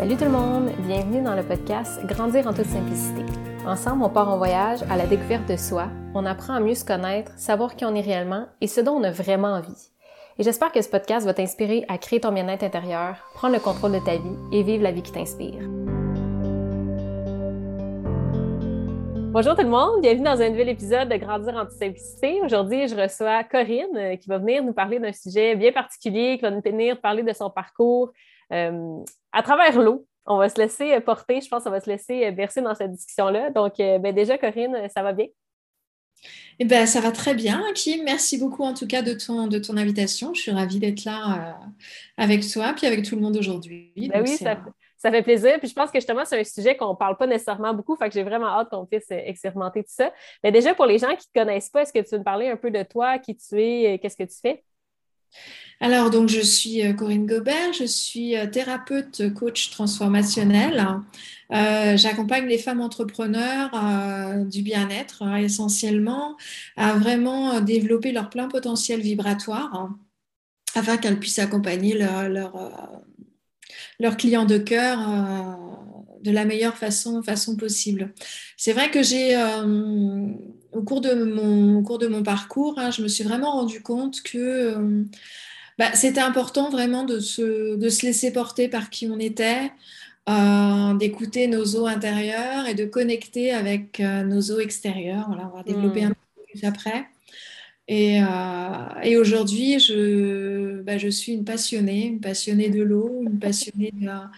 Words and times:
Salut 0.00 0.16
tout 0.16 0.24
le 0.24 0.30
monde, 0.30 0.70
bienvenue 0.86 1.20
dans 1.20 1.34
le 1.34 1.42
podcast 1.42 2.02
Grandir 2.06 2.46
en 2.46 2.54
toute 2.54 2.64
simplicité. 2.64 3.20
Ensemble, 3.66 4.02
on 4.02 4.08
part 4.08 4.30
en 4.30 4.38
voyage 4.38 4.78
à 4.88 4.96
la 4.96 5.06
découverte 5.06 5.46
de 5.46 5.56
soi, 5.56 5.88
on 6.14 6.24
apprend 6.24 6.54
à 6.54 6.60
mieux 6.60 6.74
se 6.74 6.86
connaître, 6.86 7.32
savoir 7.36 7.76
qui 7.76 7.84
on 7.84 7.94
est 7.94 8.00
réellement 8.00 8.46
et 8.62 8.66
ce 8.66 8.80
dont 8.80 8.92
on 8.92 9.04
a 9.04 9.10
vraiment 9.10 9.48
envie. 9.48 9.90
Et 10.38 10.42
j'espère 10.42 10.72
que 10.72 10.80
ce 10.80 10.88
podcast 10.88 11.26
va 11.26 11.34
t'inspirer 11.34 11.84
à 11.88 11.98
créer 11.98 12.18
ton 12.18 12.32
bien-être 12.32 12.62
intérieur, 12.62 13.16
prendre 13.34 13.52
le 13.52 13.60
contrôle 13.60 13.92
de 13.92 13.98
ta 13.98 14.12
vie 14.12 14.38
et 14.52 14.62
vivre 14.62 14.82
la 14.82 14.90
vie 14.90 15.02
qui 15.02 15.12
t'inspire. 15.12 15.60
Bonjour 19.32 19.54
tout 19.54 19.62
le 19.62 19.68
monde, 19.68 20.00
bienvenue 20.00 20.24
dans 20.24 20.40
un 20.40 20.48
nouvel 20.48 20.70
épisode 20.70 21.10
de 21.10 21.16
Grandir 21.16 21.56
en 21.56 21.66
toute 21.66 21.78
simplicité. 21.78 22.40
Aujourd'hui, 22.42 22.88
je 22.88 22.96
reçois 22.96 23.44
Corinne 23.44 23.96
euh, 23.96 24.16
qui 24.16 24.30
va 24.30 24.38
venir 24.38 24.64
nous 24.64 24.72
parler 24.72 24.98
d'un 24.98 25.12
sujet 25.12 25.56
bien 25.56 25.72
particulier, 25.72 26.36
qui 26.38 26.42
va 26.42 26.50
nous 26.50 26.62
tenir 26.62 26.98
parler 27.02 27.22
de 27.22 27.32
son 27.34 27.50
parcours, 27.50 28.12
à 28.50 29.42
travers 29.42 29.80
l'eau. 29.80 30.06
On 30.26 30.38
va 30.38 30.48
se 30.48 30.60
laisser 30.60 30.98
porter, 31.00 31.40
je 31.40 31.48
pense 31.48 31.64
qu'on 31.64 31.70
va 31.70 31.80
se 31.80 31.90
laisser 31.90 32.30
verser 32.30 32.60
dans 32.60 32.74
cette 32.74 32.92
discussion-là. 32.92 33.50
Donc, 33.50 33.80
euh, 33.80 33.98
ben 33.98 34.14
déjà, 34.14 34.38
Corinne, 34.38 34.88
ça 34.94 35.02
va 35.02 35.12
bien? 35.12 35.26
Eh 36.58 36.66
ben, 36.66 36.86
ça 36.86 37.00
va 37.00 37.10
très 37.10 37.34
bien, 37.34 37.64
Kim. 37.74 38.04
Merci 38.04 38.38
beaucoup 38.38 38.62
en 38.62 38.74
tout 38.74 38.86
cas 38.86 39.00
de 39.00 39.14
ton, 39.14 39.46
de 39.46 39.58
ton 39.58 39.76
invitation. 39.78 40.34
Je 40.34 40.42
suis 40.42 40.50
ravie 40.50 40.78
d'être 40.78 41.04
là 41.04 41.32
euh, 41.32 41.66
avec 42.18 42.46
toi, 42.48 42.74
puis 42.76 42.86
avec 42.86 43.04
tout 43.04 43.16
le 43.16 43.22
monde 43.22 43.36
aujourd'hui. 43.38 43.92
Ben 43.96 44.22
oui, 44.22 44.36
ça, 44.36 44.62
ça, 44.98 45.10
fait 45.10 45.22
plaisir. 45.22 45.58
Puis 45.58 45.68
je 45.68 45.74
pense 45.74 45.90
que 45.90 45.98
justement, 45.98 46.26
c'est 46.26 46.38
un 46.38 46.44
sujet 46.44 46.76
qu'on 46.76 46.90
ne 46.90 46.96
parle 46.96 47.16
pas 47.16 47.26
nécessairement 47.26 47.72
beaucoup, 47.72 47.96
fait 47.96 48.08
que 48.08 48.14
j'ai 48.14 48.22
vraiment 48.22 48.48
hâte 48.48 48.68
qu'on 48.68 48.84
puisse 48.84 49.10
expérimenter 49.10 49.82
tout 49.82 49.92
ça. 49.92 50.12
Mais 50.44 50.52
déjà, 50.52 50.74
pour 50.74 50.84
les 50.84 50.98
gens 50.98 51.16
qui 51.16 51.26
ne 51.34 51.40
te 51.40 51.46
connaissent 51.46 51.70
pas, 51.70 51.82
est-ce 51.82 51.92
que 51.94 52.00
tu 52.00 52.10
veux 52.12 52.18
me 52.18 52.24
parler 52.24 52.48
un 52.50 52.56
peu 52.56 52.70
de 52.70 52.82
toi, 52.82 53.18
qui 53.18 53.34
tu 53.34 53.58
es, 53.58 53.98
qu'est-ce 53.98 54.16
que 54.16 54.30
tu 54.30 54.36
fais? 54.40 54.62
Alors, 55.82 56.10
donc, 56.10 56.28
je 56.28 56.40
suis 56.40 56.86
euh, 56.86 56.92
Corinne 56.92 57.24
Gobert, 57.24 57.72
je 57.72 57.84
suis 57.84 58.36
euh, 58.36 58.46
thérapeute 58.46 59.32
coach 59.32 59.70
transformationnel. 59.70 60.86
Euh, 61.52 61.96
j'accompagne 61.96 62.46
les 62.46 62.58
femmes 62.58 62.82
entrepreneurs 62.82 63.70
du 64.46 64.62
bien-être 64.62 65.22
essentiellement 65.38 66.36
à 66.76 66.92
vraiment 66.92 67.60
développer 67.60 68.12
leur 68.12 68.28
plein 68.28 68.46
potentiel 68.48 69.00
vibratoire 69.00 69.88
afin 70.74 70.96
qu'elles 70.98 71.18
puissent 71.18 71.40
accompagner 71.40 71.94
leurs 71.94 72.28
leur, 73.98 74.16
clients 74.16 74.44
de 74.44 74.58
cœur 74.58 74.98
de 76.22 76.30
la 76.30 76.44
meilleure 76.44 76.76
façon, 76.76 77.20
façon 77.22 77.56
possible. 77.56 78.14
C'est 78.56 78.72
vrai 78.72 78.90
que 78.92 79.02
j'ai, 79.02 79.36
au, 80.72 80.82
cours 80.82 81.00
de 81.00 81.14
mon, 81.14 81.78
au 81.78 81.82
cours 81.82 81.98
de 81.98 82.06
mon 82.06 82.22
parcours, 82.22 82.78
hein, 82.78 82.92
je 82.92 83.02
me 83.02 83.08
suis 83.08 83.24
vraiment 83.24 83.50
rendu 83.52 83.82
compte 83.82 84.22
que 84.22 85.06
bah, 85.80 85.94
c'était 85.94 86.20
important 86.20 86.68
vraiment 86.68 87.04
de 87.04 87.20
se, 87.20 87.74
de 87.74 87.88
se, 87.88 88.04
laisser 88.04 88.30
porter 88.34 88.68
par 88.68 88.90
qui 88.90 89.08
on 89.08 89.18
était, 89.18 89.72
euh, 90.28 90.92
d'écouter 90.92 91.46
nos 91.46 91.64
eaux 91.74 91.86
intérieures 91.86 92.66
et 92.66 92.74
de 92.74 92.84
connecter 92.84 93.50
avec 93.52 93.98
euh, 93.98 94.22
nos 94.22 94.42
eaux 94.52 94.60
extérieures. 94.60 95.24
Voilà, 95.28 95.50
on 95.50 95.56
va 95.56 95.62
développer 95.62 96.02
hmm. 96.02 96.08
un 96.08 96.10
peu 96.10 96.42
plus 96.52 96.64
après. 96.64 97.06
Et, 97.88 98.22
euh, 98.22 99.00
et 99.02 99.16
aujourd'hui, 99.16 99.80
je, 99.80 100.82
bah, 100.82 100.98
je, 100.98 101.08
suis 101.08 101.32
une 101.32 101.46
passionnée, 101.46 102.08
une 102.08 102.20
passionnée 102.20 102.68
de 102.68 102.82
l'eau, 102.82 103.22
une 103.26 103.38
passionnée 103.38 103.90
de 103.98 104.04
la, 104.04 104.30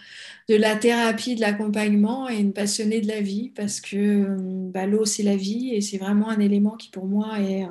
de 0.47 0.55
la, 0.55 0.77
thérapie, 0.77 1.35
de 1.35 1.41
l'accompagnement 1.41 2.29
et 2.29 2.37
une 2.37 2.53
passionnée 2.53 3.01
de 3.01 3.07
la 3.09 3.19
vie 3.19 3.51
parce 3.53 3.81
que 3.81 4.37
bah, 4.71 4.85
l'eau, 4.85 5.03
c'est 5.03 5.23
la 5.23 5.35
vie 5.35 5.73
et 5.73 5.81
c'est 5.81 5.97
vraiment 5.97 6.29
un 6.29 6.39
élément 6.39 6.77
qui 6.77 6.89
pour 6.89 7.05
moi 7.05 7.41
est 7.41 7.67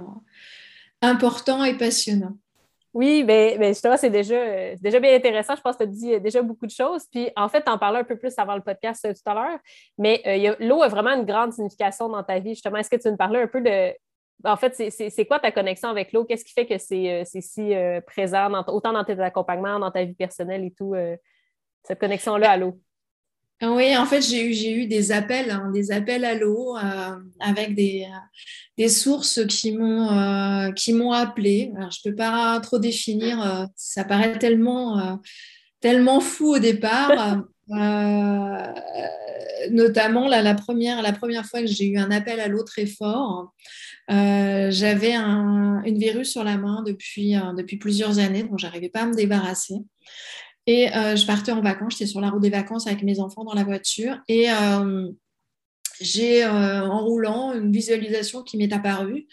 important 1.00 1.64
et 1.64 1.78
passionnant. 1.78 2.36
Oui, 2.94 3.24
mais, 3.24 3.56
mais 3.58 3.68
justement, 3.68 3.96
c'est 3.96 4.10
déjà, 4.10 4.74
déjà 4.76 5.00
bien 5.00 5.14
intéressant. 5.14 5.56
Je 5.56 5.62
pense 5.62 5.76
que 5.76 5.84
tu 5.84 5.88
as 5.88 5.92
dit 5.92 6.20
déjà 6.20 6.42
beaucoup 6.42 6.66
de 6.66 6.70
choses. 6.70 7.06
Puis, 7.10 7.30
en 7.36 7.48
fait, 7.48 7.62
tu 7.62 7.70
en 7.70 7.78
parlais 7.78 8.00
un 8.00 8.04
peu 8.04 8.16
plus 8.16 8.34
avant 8.38 8.54
le 8.54 8.60
podcast 8.60 9.04
euh, 9.06 9.14
tout 9.14 9.30
à 9.30 9.34
l'heure. 9.34 9.58
Mais 9.96 10.20
euh, 10.26 10.54
l'eau 10.60 10.82
a 10.82 10.88
vraiment 10.88 11.10
une 11.10 11.24
grande 11.24 11.52
signification 11.54 12.08
dans 12.10 12.22
ta 12.22 12.38
vie. 12.38 12.50
Justement, 12.50 12.76
est-ce 12.76 12.90
que 12.90 12.96
tu 12.96 13.10
me 13.10 13.16
parler 13.16 13.40
un 13.40 13.46
peu 13.46 13.62
de. 13.62 13.94
En 14.44 14.56
fait, 14.56 14.74
c'est 14.90 15.26
quoi 15.26 15.38
ta 15.38 15.52
connexion 15.52 15.88
avec 15.88 16.12
l'eau? 16.12 16.24
Qu'est-ce 16.24 16.44
qui 16.44 16.52
fait 16.52 16.66
que 16.66 16.76
c'est 16.76 17.22
euh, 17.22 17.24
si 17.24 17.72
présent, 18.06 18.50
autant 18.66 18.92
dans 18.92 19.04
tes 19.04 19.18
accompagnements, 19.20 19.78
dans 19.78 19.90
ta 19.90 20.04
vie 20.04 20.14
personnelle 20.14 20.64
et 20.64 20.72
tout, 20.72 20.94
cette 21.84 22.00
connexion-là 22.00 22.50
à 22.50 22.56
l'eau? 22.56 22.78
Oui, 23.64 23.96
en 23.96 24.06
fait, 24.06 24.20
j'ai 24.20 24.74
eu, 24.74 24.86
des 24.86 25.12
appels, 25.12 25.50
hein, 25.50 25.70
des 25.72 25.92
appels 25.92 26.24
à 26.24 26.34
l'eau 26.34 26.76
euh, 26.76 27.16
avec 27.38 27.76
des, 27.76 28.08
euh, 28.80 28.88
sources 28.88 29.46
qui 29.46 29.70
m'ont, 29.70 30.10
euh, 30.10 30.72
qui 30.72 30.92
m'ont 30.92 31.12
appelé. 31.12 31.70
Alors, 31.76 31.92
je 31.92 32.00
ne 32.04 32.10
peux 32.10 32.16
pas 32.16 32.58
trop 32.58 32.80
définir, 32.80 33.68
ça 33.76 34.02
paraît 34.02 34.36
tellement, 34.36 35.20
fou 36.20 36.56
au 36.56 36.58
départ. 36.58 37.44
notamment, 39.70 40.26
la, 40.26 40.54
première, 40.54 41.46
fois 41.46 41.60
que 41.60 41.68
j'ai 41.68 41.86
eu 41.86 41.98
un 41.98 42.10
appel 42.10 42.40
à 42.40 42.48
l'eau 42.48 42.64
très 42.64 42.86
fort, 42.86 43.52
j'avais 44.08 45.14
une 45.14 45.98
verrue 46.00 46.24
sur 46.24 46.42
la 46.42 46.56
main 46.56 46.82
depuis, 46.84 47.36
depuis 47.56 47.76
plusieurs 47.76 48.18
années, 48.18 48.42
dont 48.42 48.58
je 48.58 48.66
n'arrivais 48.66 48.88
pas 48.88 49.02
à 49.02 49.06
me 49.06 49.14
débarrasser. 49.14 49.76
Et 50.66 50.94
euh, 50.94 51.16
je 51.16 51.26
partais 51.26 51.52
en 51.52 51.60
vacances, 51.60 51.94
j'étais 51.94 52.06
sur 52.06 52.20
la 52.20 52.30
route 52.30 52.42
des 52.42 52.50
vacances 52.50 52.86
avec 52.86 53.02
mes 53.02 53.20
enfants 53.20 53.44
dans 53.44 53.54
la 53.54 53.64
voiture. 53.64 54.18
Et 54.28 54.50
euh, 54.50 55.08
j'ai, 56.00 56.44
euh, 56.44 56.86
en 56.86 57.04
roulant, 57.04 57.52
une 57.52 57.72
visualisation 57.72 58.42
qui 58.42 58.56
m'est 58.56 58.72
apparue. 58.72 59.26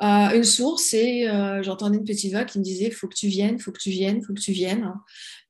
une 0.00 0.44
source 0.44 0.94
et 0.94 1.28
j'entendais 1.62 1.98
une 1.98 2.04
petite 2.04 2.32
voix 2.32 2.44
qui 2.44 2.58
me 2.58 2.64
disait 2.64 2.90
faut 2.90 3.08
que 3.08 3.14
tu 3.14 3.28
viennes, 3.28 3.58
faut 3.58 3.72
que 3.72 3.80
tu 3.80 3.90
viennes, 3.90 4.22
faut 4.22 4.32
que 4.32 4.40
tu 4.40 4.52
viennes. 4.52 4.92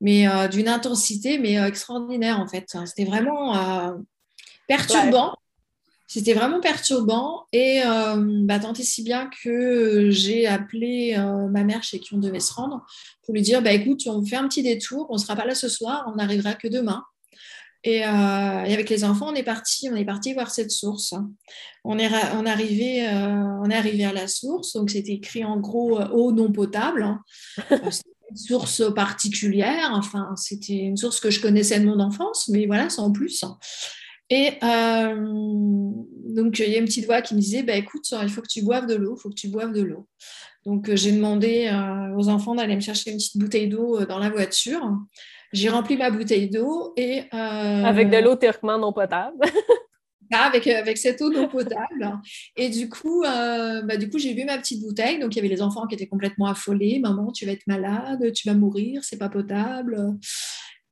Mais 0.01 0.27
d'une 0.49 0.69
intensité, 0.69 1.39
mais 1.39 1.55
extraordinaire 1.55 2.41
en 2.41 2.49
fait. 2.49 2.77
C'était 2.87 3.05
vraiment 3.05 3.55
perturbant. 4.67 5.35
C'était 6.13 6.35
vraiment 6.35 6.61
perturbant 6.61 7.47
et 7.55 7.81
euh, 7.87 8.17
bah, 8.45 8.59
tant 8.59 8.75
et 8.75 8.83
si 8.83 9.03
bien 9.03 9.31
que 9.43 10.11
j'ai 10.11 10.47
appelé 10.47 11.15
euh, 11.17 11.49
ma 11.49 11.65
mère 11.65 11.83
chez 11.83 12.01
qui 12.01 12.13
on 12.13 12.19
devait 12.19 12.39
se 12.39 12.53
rendre 12.53 12.85
pour 13.25 13.33
lui 13.33 13.41
dire 13.41 13.63
bah, 13.63 13.73
écoute, 13.73 14.03
on 14.05 14.23
fait 14.23 14.37
un 14.37 14.47
petit 14.47 14.63
détour, 14.63 15.07
on 15.09 15.15
ne 15.15 15.19
sera 15.19 15.37
pas 15.37 15.47
là 15.47 15.55
ce 15.55 15.71
soir, 15.71 16.05
on 16.13 16.17
n'arrivera 16.17 16.53
que 16.53 16.69
demain. 16.69 17.03
Et, 17.83 18.05
euh, 18.05 18.09
avec 18.11 18.91
les 18.91 19.05
enfants, 19.05 19.31
on 19.31 19.35
est 19.35 19.43
parti, 19.43 19.89
on 19.91 19.97
est 19.97 20.05
parti 20.05 20.35
voir 20.35 20.51
cette 20.51 20.71
source. 20.71 21.15
On 21.83 21.99
est, 21.99 22.11
on, 22.35 22.45
arrivé, 22.45 23.09
on 23.09 23.71
est 23.71 23.75
arrivé 23.75 24.05
à 24.05 24.13
la 24.13 24.29
source, 24.29 24.75
donc 24.75 24.91
c'était 24.91 25.13
écrit 25.13 25.47
en 25.47 25.57
gros 25.61 25.99
eau 25.99 26.31
non 26.31 26.53
potable. 26.53 27.09
Une 27.71 28.37
source 28.37 28.83
particulière, 28.95 29.93
enfin 29.93 30.35
c'était 30.37 30.79
une 30.79 30.97
source 30.97 31.21
que 31.21 31.31
je 31.31 31.43
connaissais 31.43 31.81
de 31.81 31.85
mon 31.85 32.01
enfance, 32.01 32.49
mais 32.49 32.65
voilà, 32.65 32.89
sans 32.89 33.13
plus. 33.13 33.45
Et 34.33 34.53
euh, 34.63 35.15
donc, 35.15 36.59
il 36.59 36.71
y 36.71 36.75
a 36.75 36.79
une 36.79 36.87
petite 36.87 37.05
voix 37.05 37.21
qui 37.21 37.35
me 37.35 37.41
disait 37.41 37.63
bah, 37.63 37.77
écoute, 37.77 38.11
il 38.23 38.31
faut 38.31 38.41
que 38.41 38.49
tu 38.49 38.63
boives 38.63 38.87
de 38.87 38.95
l'eau, 38.95 39.15
il 39.19 39.21
faut 39.21 39.29
que 39.29 39.35
tu 39.35 39.49
boives 39.49 39.75
de 39.75 39.83
l'eau. 39.83 40.09
Donc, 40.65 40.89
euh, 40.89 40.97
j'ai 40.97 41.13
demandé 41.13 41.69
euh, 41.71 42.17
aux 42.17 42.31
enfants 42.31 42.55
d'aller 42.55 42.75
me 42.75 42.81
chercher 42.81 43.11
une 43.11 43.19
petite 43.19 43.37
bouteille 43.37 43.69
d'eau 43.69 44.07
dans 44.07 44.19
la 44.19 44.31
voiture. 44.31 44.91
J'ai 45.53 45.69
rempli 45.69 45.99
ma 45.99 46.11
bouteille 46.11 46.49
d'eau 46.49 46.95
et. 46.97 47.25
avec 47.31 48.09
de 48.09 48.17
l'eau 48.25 48.35
théoriquement 48.35 48.79
non 48.79 48.95
potable. 48.95 49.37
avec, 50.33 50.67
avec 50.67 50.97
cette 50.97 51.21
eau 51.21 51.31
non 51.31 51.47
potable. 51.47 52.19
Et 52.57 52.71
du 52.71 52.89
coup, 52.89 53.23
bah, 53.25 53.99
du 53.99 54.09
coup, 54.09 54.17
j'ai 54.19 54.33
vu 54.33 54.47
ma 54.47 54.57
petite 54.57 54.81
bouteille. 54.81 55.19
Donc, 55.19 55.35
il 55.35 55.37
y 55.37 55.39
avait 55.41 55.55
les 55.55 55.61
enfants 55.61 55.87
qui 55.87 55.95
étaient 55.95 56.07
complètement 56.07 56.47
affolés. 56.47 57.01
Maman, 57.01 57.33
tu 57.33 57.45
vas 57.45 57.53
être 57.53 57.67
malade, 57.67 58.33
tu 58.33 58.49
vas 58.49 58.55
mourir, 58.55 59.05
c'est 59.05 59.19
pas 59.19 59.29
potable. 59.29 60.17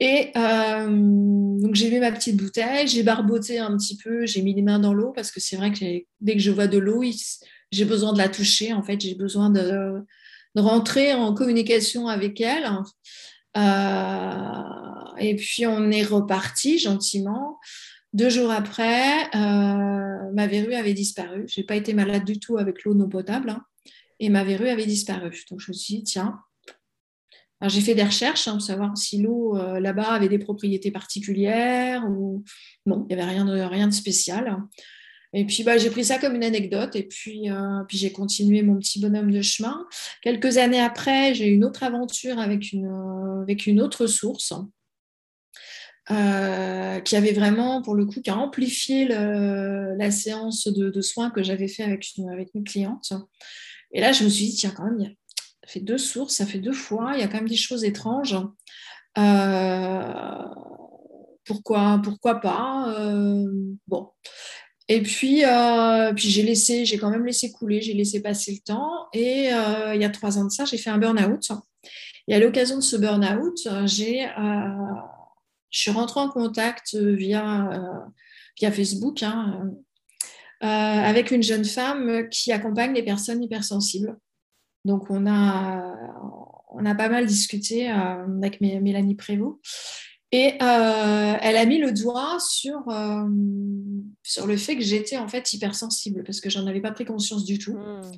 Et 0.01 0.33
euh, 0.35 0.87
donc 0.89 1.75
j'ai 1.75 1.91
mis 1.91 2.01
ma 2.01 2.11
petite 2.11 2.37
bouteille, 2.37 2.89
j'ai 2.89 3.03
barboté 3.03 3.59
un 3.59 3.77
petit 3.77 3.99
peu, 3.99 4.25
j'ai 4.25 4.41
mis 4.41 4.55
les 4.55 4.63
mains 4.63 4.79
dans 4.79 4.95
l'eau 4.95 5.13
parce 5.13 5.31
que 5.31 5.41
c'est 5.41 5.57
vrai 5.57 5.73
que 5.73 5.85
dès 6.21 6.33
que 6.33 6.39
je 6.39 6.51
vois 6.51 6.67
de 6.67 6.79
l'eau, 6.79 7.05
j'ai 7.71 7.85
besoin 7.85 8.15
de 8.15 8.19
la 8.19 8.31
toucher. 8.31 8.73
En 8.73 8.83
fait, 8.83 8.99
j'ai 8.99 9.15
besoin 9.15 9.51
de, 9.51 10.03
rentrer 10.57 11.13
en 11.13 11.35
communication 11.35 12.09
avec 12.09 12.41
elle. 12.41 12.67
Euh, 13.57 15.19
et 15.19 15.37
puis 15.37 15.67
on 15.67 15.91
est 15.91 16.03
reparti 16.03 16.79
gentiment. 16.79 17.59
Deux 18.15 18.31
jours 18.31 18.51
après, 18.51 19.25
euh, 19.35 20.33
ma 20.33 20.47
verrue 20.47 20.75
avait 20.75 20.95
disparu. 20.95 21.45
Je 21.47 21.61
n'ai 21.61 21.67
pas 21.67 21.77
été 21.77 21.93
malade 21.93 22.25
du 22.25 22.41
tout 22.41 22.57
avec 22.57 22.85
l'eau 22.85 22.95
non 22.95 23.09
potable. 23.09 23.51
Hein, 23.51 23.63
et 24.19 24.31
ma 24.31 24.45
verrue 24.45 24.69
avait 24.69 24.87
disparu. 24.87 25.45
Donc 25.51 25.61
je 25.61 25.71
me 25.71 25.77
suis 25.77 25.97
dit, 25.97 26.05
tiens, 26.05 26.41
j'ai 27.69 27.81
fait 27.81 27.95
des 27.95 28.05
recherches 28.05 28.49
hein, 28.49 28.53
pour 28.53 28.63
savoir 28.63 28.97
si 28.97 29.21
l'eau 29.21 29.57
euh, 29.57 29.81
là-bas 29.81 30.13
avait 30.13 30.29
des 30.29 30.39
propriétés 30.39 30.91
particulières 30.91 32.05
ou 32.09 32.43
non, 32.87 33.07
il 33.09 33.15
n'y 33.15 33.21
avait 33.21 33.31
rien 33.31 33.45
de, 33.45 33.61
rien 33.61 33.87
de 33.87 33.93
spécial. 33.93 34.57
Et 35.33 35.45
puis 35.45 35.63
bah, 35.63 35.77
j'ai 35.77 35.91
pris 35.91 36.05
ça 36.05 36.19
comme 36.19 36.35
une 36.35 36.43
anecdote 36.43 36.97
et 36.97 37.05
puis, 37.05 37.51
euh, 37.51 37.85
puis 37.87 37.99
j'ai 37.99 38.13
continué 38.13 38.63
mon 38.63 38.79
petit 38.79 38.99
bonhomme 38.99 39.31
de 39.31 39.43
chemin. 39.43 39.87
Quelques 40.23 40.57
années 40.57 40.81
après, 40.81 41.35
j'ai 41.35 41.49
eu 41.49 41.55
une 41.55 41.65
autre 41.65 41.83
aventure 41.83 42.39
avec 42.39 42.73
une, 42.73 42.87
euh, 42.87 43.43
avec 43.43 43.67
une 43.67 43.81
autre 43.81 44.07
source 44.07 44.55
qui 47.05 47.15
avait 47.15 47.33
vraiment, 47.33 47.83
pour 47.83 47.95
le 47.95 48.05
coup, 48.05 48.21
qui 48.21 48.31
a 48.31 48.37
amplifié 48.37 49.07
la 49.07 50.11
séance 50.11 50.67
de, 50.67 51.01
soins 51.01 51.31
que 51.31 51.45
j'avais 51.45 51.69
fait 51.69 51.85
avec 51.85 52.05
une, 52.17 52.29
avec 52.31 52.49
une 52.55 52.65
cliente. 52.65 53.13
Et 53.93 54.01
là, 54.01 54.11
je 54.11 54.25
me 54.25 54.29
suis 54.29 54.47
dit, 54.47 54.57
tiens, 54.57 54.73
quand 54.77 54.87
même, 54.87 54.97
il 54.99 55.05
y 55.05 55.07
a 55.07 55.15
fait 55.71 55.81
deux 55.81 55.99
sources, 55.99 56.35
ça 56.35 56.47
fait 56.47 56.59
deux 56.59 56.73
fois. 56.73 57.13
Il 57.15 57.21
y 57.21 57.23
a 57.23 57.29
quand 57.29 57.39
même 57.39 57.49
des 57.49 57.57
choses 57.57 57.85
étranges. 57.85 58.37
Euh, 59.19 60.45
pourquoi, 61.45 62.01
pourquoi 62.03 62.41
pas 62.41 62.93
Bon. 63.87 64.09
Et 64.89 65.03
puis, 65.03 65.45
puis 66.17 66.29
j'ai 66.31 66.43
laissé, 66.43 66.85
j'ai 66.85 66.99
quand 66.99 67.11
même 67.11 67.25
laissé 67.25 67.53
couler, 67.53 67.81
j'ai 67.81 67.95
laissé 67.95 68.21
passer 68.21 68.53
le 68.53 68.59
temps. 68.59 69.07
Et 69.13 69.45
il 69.45 70.01
y 70.01 70.05
a 70.05 70.11
trois 70.11 70.39
ans 70.39 70.45
de 70.45 70.51
ça, 70.51 70.65
j'ai 70.65 70.79
fait 70.79 70.91
un 70.91 70.99
burn-out. 70.99 71.53
Et 72.29 72.35
à 72.35 72.41
l'occasion 72.41 72.77
de 72.77 72.83
ce 72.83 72.97
burn-out, 72.97 73.69
j'ai, 73.87 74.29
je 75.71 75.79
suis 75.79 75.91
rentrée 75.91 76.21
en 76.21 76.29
contact 76.29 76.97
via, 76.97 77.71
via 78.59 78.73
Facebook 78.73 79.23
hein, 79.23 79.71
avec 80.61 81.31
une 81.31 81.43
jeune 81.43 81.65
femme 81.65 82.29
qui 82.29 82.51
accompagne 82.53 82.93
les 82.93 83.05
personnes 83.05 83.43
hypersensibles. 83.43 84.17
Donc, 84.85 85.11
on 85.11 85.27
a, 85.27 85.95
on 86.73 86.85
a 86.87 86.95
pas 86.95 87.09
mal 87.09 87.27
discuté 87.27 87.91
euh, 87.91 88.39
avec 88.43 88.61
Mélanie 88.61 89.15
Prévost. 89.15 89.59
Et 90.33 90.55
euh, 90.63 91.35
elle 91.41 91.57
a 91.57 91.67
mis 91.67 91.79
le 91.79 91.91
doigt 91.93 92.39
sur, 92.39 92.89
euh, 92.89 93.27
sur 94.23 94.47
le 94.47 94.57
fait 94.57 94.77
que 94.77 94.83
j'étais 94.83 95.17
en 95.17 95.27
fait 95.27 95.53
hypersensible 95.53 96.23
parce 96.23 96.41
que 96.41 96.49
j'en 96.49 96.69
avais 96.69 96.81
pas 96.81 96.93
pris 96.93 97.05
conscience 97.05 97.45
du 97.45 97.59
tout. 97.59 97.77
Hmm. 97.77 98.13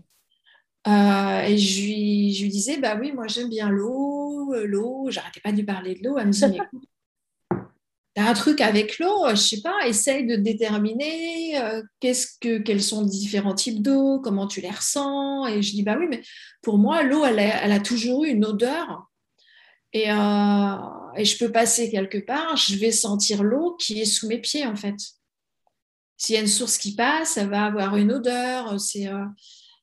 et 0.87 1.57
je 1.57 1.81
lui, 1.81 2.35
je 2.35 2.43
lui, 2.43 2.51
disais, 2.51 2.79
bah 2.79 2.99
oui, 3.01 3.13
moi 3.13 3.29
j'aime 3.29 3.49
bien 3.49 3.71
l'eau, 3.71 4.55
l'eau, 4.65 5.07
j'arrêtais 5.09 5.41
pas 5.41 5.53
de 5.53 5.57
lui 5.57 5.65
parler 5.65 5.95
de 5.95 6.07
l'eau. 6.07 6.19
Elle 6.19 6.27
me 6.27 6.33
dit, 6.33 6.45
mais 6.49 6.57
écoute, 6.57 6.85
tu 8.15 8.23
as 8.23 8.29
un 8.29 8.35
truc 8.35 8.61
avec 8.61 8.99
l'eau, 8.99 9.29
je 9.31 9.37
sais 9.37 9.61
pas, 9.63 9.87
essaye 9.87 10.27
de 10.27 10.37
déterminer 10.37 11.59
euh, 11.59 11.83
qu'est-ce 12.01 12.39
que, 12.41 12.59
quels 12.59 12.83
sont 12.83 13.05
les 13.05 13.11
différents 13.11 13.55
types 13.55 13.83
d'eau, 13.83 14.21
comment 14.21 14.47
tu 14.47 14.61
les 14.61 14.71
ressens. 14.71 15.47
Et 15.47 15.63
je 15.63 15.71
dis, 15.73 15.83
bah 15.83 15.97
oui, 15.99 16.07
mais 16.11 16.23
pour 16.61 16.79
moi, 16.79 17.03
l'eau, 17.03 17.25
elle, 17.25 17.39
a 17.41 17.81
toujours 17.81 18.25
eu 18.25 18.29
une 18.29 18.45
odeur. 18.45 19.09
Et, 19.95 20.11
euh, 20.11 20.77
et, 21.17 21.25
je 21.25 21.39
peux 21.39 21.53
passer 21.53 21.91
quelque 21.91 22.19
part, 22.19 22.57
je 22.57 22.77
vais 22.77 22.93
sentir 22.93 23.43
l'eau 23.43 23.77
qui 23.79 24.01
est 24.01 24.07
sous 24.07 24.27
mes 24.27 24.39
pieds, 24.39 24.67
en 24.67 24.77
fait. 24.77 24.97
S'il 26.17 26.35
y 26.35 26.39
a 26.39 26.43
une 26.43 26.47
source 26.47 26.79
qui 26.79 26.95
passe, 26.95 27.37
elle 27.37 27.51
va 27.51 27.65
avoir 27.65 27.97
une 27.97 28.13
odeur. 28.13 28.81
C'est 28.81 29.09
euh, 29.09 29.25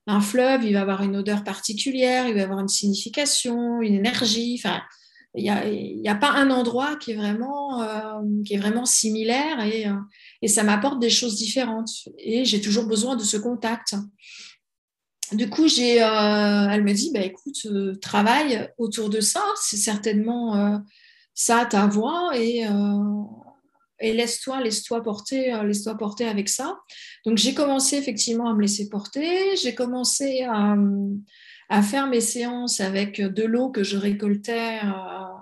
un 0.08 0.22
fleuve, 0.22 0.64
il 0.64 0.74
va 0.74 0.82
avoir 0.82 1.04
une 1.04 1.18
odeur 1.18 1.44
particulière, 1.44 2.28
il 2.28 2.36
va 2.36 2.44
avoir 2.44 2.60
une 2.60 2.68
signification, 2.68 3.82
une 3.82 3.96
énergie. 3.96 4.60
Enfin, 4.60 4.82
il 5.36 6.02
n'y 6.02 6.10
a, 6.10 6.16
pas 6.16 6.32
un 6.32 6.50
endroit 6.50 6.96
qui 6.96 7.12
est 7.12 7.16
vraiment, 7.16 7.82
euh, 7.84 8.20
qui 8.46 8.56
est 8.56 8.58
vraiment 8.58 8.86
similaire 8.86 9.64
et, 9.64 9.88
euh, 9.88 9.94
et 10.42 10.48
ça 10.48 10.64
m'apporte 10.64 11.00
des 11.00 11.10
choses 11.10 11.36
différentes. 11.36 11.90
Et 12.18 12.46
j'ai 12.46 12.62
toujours 12.62 12.86
besoin 12.86 13.16
de 13.16 13.24
ce 13.24 13.38
contact. 13.38 13.96
Du 15.32 15.48
coup, 15.50 15.66
euh, 15.66 16.68
elle 16.72 16.84
me 16.84 16.94
dit, 16.94 17.12
bah, 17.14 17.22
écoute, 17.22 17.68
travaille 18.02 18.70
autour 18.80 19.10
de 19.10 19.22
ça, 19.22 19.44
c'est 19.62 19.78
certainement 19.78 20.82
ça 21.36 21.66
ta 21.66 21.86
voix 21.86 22.32
et, 22.36 22.66
et 24.00 24.14
laisse-toi, 24.14 24.62
laisse-toi 24.62 25.04
porter, 25.04 25.56
laisse-toi 25.64 25.96
porter 25.96 26.26
avec 26.26 26.50
ça. 26.50 26.80
Donc 27.24 27.38
j'ai 27.38 27.54
commencé 27.54 27.98
effectivement 27.98 28.50
à 28.50 28.56
me 28.56 28.62
laisser 28.62 28.90
porter, 28.90 29.56
j'ai 29.58 29.76
commencé 29.76 30.42
à, 30.50 30.76
à 31.70 31.84
faire 31.84 32.08
mes 32.08 32.22
séances 32.22 32.80
avec 32.80 33.22
de 33.22 33.44
l'eau 33.44 33.70
que 33.70 33.84
je 33.84 33.96
récoltais 33.96 34.80
euh, 34.84 35.38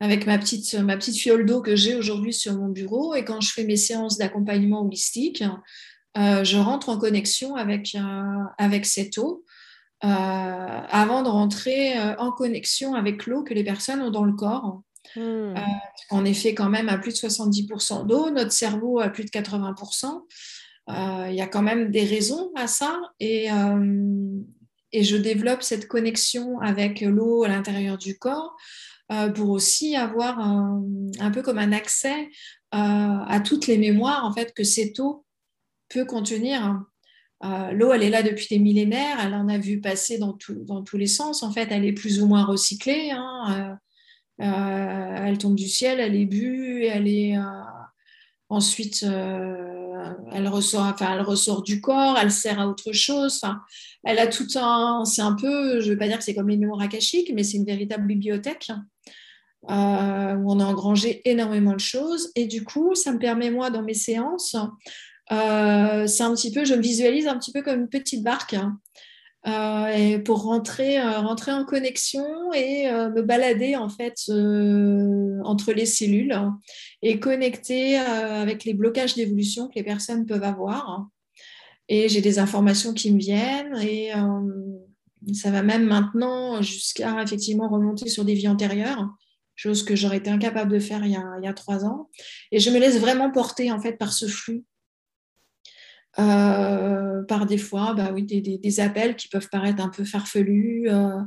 avec 0.00 0.26
ma 0.26 0.36
petite, 0.36 0.74
ma 0.74 0.96
petite 0.96 1.16
fiole 1.16 1.46
d'eau 1.46 1.62
que 1.62 1.76
j'ai 1.76 1.94
aujourd'hui 1.94 2.34
sur 2.34 2.56
mon 2.56 2.68
bureau. 2.68 3.14
Et 3.14 3.24
quand 3.24 3.40
je 3.40 3.52
fais 3.52 3.64
mes 3.64 3.76
séances 3.76 4.18
d'accompagnement 4.18 4.84
holistique, 4.84 5.44
euh, 6.18 6.42
je 6.42 6.58
rentre 6.58 6.88
en 6.88 6.98
connexion 6.98 7.54
avec, 7.54 7.94
euh, 7.94 8.44
avec 8.58 8.84
cette 8.84 9.16
eau 9.18 9.44
avant 10.04 11.22
de 11.22 11.28
rentrer 11.28 11.96
en 12.18 12.32
connexion 12.32 12.94
avec 12.94 13.24
l'eau 13.26 13.44
que 13.44 13.54
les 13.54 13.62
personnes 13.62 14.02
ont 14.02 14.10
dans 14.10 14.24
le 14.24 14.32
corps. 14.32 14.82
Hmm. 15.14 15.54
est 16.26 16.34
fait 16.34 16.54
quand 16.54 16.68
même 16.68 16.88
à 16.88 16.98
plus 16.98 17.12
de 17.12 17.18
70% 17.18 18.04
d'eau, 18.08 18.30
notre 18.30 18.50
cerveau 18.50 18.98
à 18.98 19.10
plus 19.10 19.24
de 19.24 19.30
80%. 19.30 20.26
Il 20.88 21.36
y 21.36 21.40
a 21.40 21.46
quand 21.46 21.62
même 21.62 21.92
des 21.92 22.04
raisons 22.04 22.50
à 22.56 22.66
ça. 22.66 23.00
Et, 23.20 23.48
et 24.92 25.04
je 25.04 25.16
développe 25.16 25.62
cette 25.62 25.88
connexion 25.88 26.60
avec 26.60 27.00
l'eau 27.00 27.44
à 27.44 27.48
l'intérieur 27.48 27.98
du 27.98 28.18
corps 28.18 28.56
euh, 29.10 29.28
pour 29.30 29.50
aussi 29.50 29.96
avoir 29.96 30.38
un, 30.38 31.30
peu 31.32 31.42
comme 31.42 31.58
un 31.58 31.72
accès 31.72 32.28
euh, 32.74 32.78
à 33.26 33.40
toutes 33.44 33.66
les 33.66 33.78
mémoires 33.78 34.24
en 34.24 34.32
fait 34.32 34.54
que 34.54 34.64
cette 34.64 35.00
eau 35.00 35.24
peut 35.88 36.04
contenir. 36.04 36.82
Euh, 37.44 37.72
l'eau, 37.72 37.92
elle 37.92 38.04
est 38.04 38.10
là 38.10 38.22
depuis 38.22 38.46
des 38.48 38.58
millénaires, 38.58 39.18
elle 39.20 39.34
en 39.34 39.48
a 39.48 39.58
vu 39.58 39.80
passer 39.80 40.18
dans, 40.18 40.38
dans 40.60 40.82
tous 40.82 40.96
les 40.96 41.08
sens. 41.08 41.42
En 41.42 41.50
fait, 41.50 41.68
elle 41.70 41.84
est 41.84 41.92
plus 41.92 42.22
ou 42.22 42.26
moins 42.26 42.44
recyclée. 42.44 43.10
Hein. 43.10 43.78
elle 44.38 45.38
tombe 45.38 45.56
du 45.56 45.68
ciel, 45.68 45.98
elle 46.00 46.14
est 46.14 46.26
bue, 46.26 46.84
elle 46.84 47.08
est 47.08 47.34
ensuite 48.48 49.04
elle 50.32 50.48
ressort, 50.48 50.84
enfin, 50.84 51.14
elle 51.14 51.22
ressort 51.22 51.62
du 51.62 51.80
corps, 51.80 52.18
elle 52.20 52.30
sert 52.30 52.60
à 52.60 52.68
autre 52.68 52.92
chose. 52.92 53.38
Enfin, 53.42 53.60
elle 54.04 54.18
a 54.18 54.26
tout 54.26 54.46
un, 54.56 55.04
c'est 55.04 55.22
un 55.22 55.34
peu, 55.34 55.80
je 55.80 55.86
ne 55.86 55.92
vais 55.92 55.98
pas 55.98 56.08
dire 56.08 56.18
que 56.18 56.24
c'est 56.24 56.34
comme 56.34 56.48
les 56.48 56.56
mémoires 56.56 56.80
akashiques, 56.80 57.32
mais 57.34 57.44
c'est 57.44 57.56
une 57.56 57.64
véritable 57.64 58.06
bibliothèque 58.06 58.70
euh, 59.70 60.34
où 60.34 60.52
on 60.52 60.58
a 60.58 60.64
engrangé 60.64 61.22
énormément 61.24 61.74
de 61.74 61.80
choses. 61.80 62.32
Et 62.34 62.46
du 62.46 62.64
coup, 62.64 62.94
ça 62.94 63.12
me 63.12 63.18
permet 63.18 63.50
moi 63.50 63.70
dans 63.70 63.82
mes 63.82 63.94
séances, 63.94 64.56
euh, 65.30 66.06
c'est 66.06 66.22
un 66.24 66.34
petit 66.34 66.50
peu, 66.50 66.64
je 66.64 66.74
me 66.74 66.82
visualise 66.82 67.28
un 67.28 67.38
petit 67.38 67.52
peu 67.52 67.62
comme 67.62 67.82
une 67.82 67.88
petite 67.88 68.24
barque. 68.24 68.56
Euh, 69.46 69.86
et 69.88 70.18
pour 70.18 70.42
rentrer, 70.42 71.00
rentrer 71.00 71.52
en 71.52 71.64
connexion 71.64 72.52
et 72.52 72.90
me 72.90 73.22
balader 73.22 73.76
en 73.76 73.88
fait 73.88 74.14
entre 75.44 75.72
les 75.72 75.86
cellules 75.86 76.36
et 77.02 77.18
connecter 77.20 77.96
avec 77.96 78.64
les 78.64 78.74
blocages 78.74 79.14
d'évolution 79.14 79.68
que 79.68 79.74
les 79.76 79.82
personnes 79.82 80.26
peuvent 80.26 80.44
avoir 80.44 81.08
et 81.88 82.08
j'ai 82.08 82.20
des 82.20 82.38
informations 82.38 82.94
qui 82.94 83.12
me 83.12 83.18
viennent 83.18 83.76
et 83.82 84.14
euh, 84.14 85.34
ça 85.34 85.50
va 85.50 85.62
même 85.62 85.84
maintenant 85.84 86.62
jusqu'à 86.62 87.22
effectivement 87.22 87.68
remonter 87.68 88.08
sur 88.08 88.24
des 88.24 88.34
vies 88.34 88.48
antérieures, 88.48 89.08
chose 89.56 89.84
que 89.84 89.94
j'aurais 89.94 90.16
été 90.18 90.30
incapable 90.30 90.72
de 90.72 90.78
faire 90.78 91.04
il 91.04 91.12
y, 91.12 91.46
a, 91.46 91.52
trois 91.52 91.84
ans. 91.84 92.08
Et 92.50 92.60
je 92.60 92.70
me 92.70 92.78
laisse 92.78 92.98
vraiment 92.98 93.30
porter 93.30 93.70
en 93.70 93.80
fait 93.80 93.98
par 93.98 94.12
ce 94.12 94.26
flux. 94.26 94.64
Euh, 96.18 97.22
par 97.24 97.46
des 97.46 97.58
fois, 97.58 97.94
bah 97.94 98.10
oui, 98.12 98.24
des, 98.24 98.80
appels 98.80 99.16
qui 99.16 99.28
peuvent 99.28 99.48
paraître 99.50 99.82
un 99.82 99.88
peu 99.88 100.04
farfelus, 100.04 100.88
euh, 100.88 101.20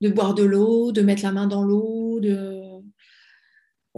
de 0.00 0.08
boire 0.08 0.34
de 0.34 0.42
l'eau, 0.42 0.92
de 0.92 1.02
mettre 1.02 1.22
la 1.22 1.32
main 1.32 1.46
dans 1.46 1.62
l'eau, 1.62 2.20
de 2.20 2.57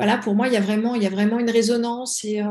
voilà, 0.00 0.19
pour 0.19 0.35
moi, 0.35 0.49
il 0.49 0.54
y 0.54 0.57
a 0.57 0.61
vraiment, 0.61 0.95
il 0.95 1.02
y 1.02 1.07
a 1.07 1.11
vraiment 1.11 1.38
une 1.38 1.50
résonance 1.50 2.25
et 2.25 2.42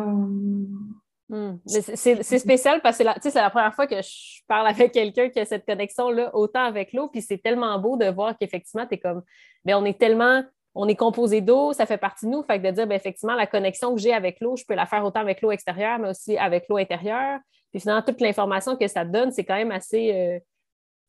Hmm. 1.29 1.57
C'est 1.65 2.39
spécial 2.39 2.81
parce 2.81 2.97
que 2.97 3.03
c'est 3.29 3.35
la 3.35 3.49
première 3.51 3.73
fois 3.75 3.85
que 3.85 4.01
je 4.01 4.41
parle 4.47 4.65
avec 4.67 4.91
quelqu'un 4.91 5.29
qui 5.29 5.39
a 5.39 5.45
cette 5.45 5.63
connexion-là, 5.63 6.35
autant 6.35 6.63
avec 6.63 6.91
l'eau, 6.91 7.07
puis 7.07 7.21
c'est 7.21 7.37
tellement 7.37 7.77
beau 7.77 7.97
de 7.97 8.07
voir 8.09 8.35
qu'effectivement, 8.35 8.87
tu 8.87 8.95
es 8.95 8.97
comme, 8.97 9.21
mais 9.63 9.73
ben, 9.73 9.79
on 9.79 9.85
est 9.85 9.99
tellement, 9.99 10.43
on 10.73 10.87
est 10.87 10.95
composé 10.95 11.41
d'eau, 11.41 11.71
ça 11.71 11.85
fait 11.85 11.99
partie 11.99 12.25
de 12.25 12.31
nous, 12.31 12.41
fait 12.41 12.59
que 12.59 12.65
de 12.65 12.71
dire, 12.71 12.87
ben, 12.87 12.95
effectivement, 12.95 13.35
la 13.35 13.45
connexion 13.45 13.93
que 13.93 14.01
j'ai 14.01 14.11
avec 14.11 14.39
l'eau, 14.41 14.55
je 14.55 14.65
peux 14.67 14.73
la 14.73 14.87
faire 14.87 15.05
autant 15.05 15.19
avec 15.19 15.43
l'eau 15.43 15.51
extérieure, 15.51 15.99
mais 15.99 16.09
aussi 16.09 16.35
avec 16.35 16.65
l'eau 16.67 16.77
intérieure. 16.77 17.39
Puis 17.71 17.79
finalement, 17.79 18.01
toute 18.01 18.21
l'information 18.21 18.75
que 18.75 18.87
ça 18.87 19.05
te 19.05 19.11
donne, 19.11 19.31
c'est 19.31 19.45
quand 19.45 19.55
même 19.55 19.71
assez, 19.71 20.11
euh, 20.11 20.39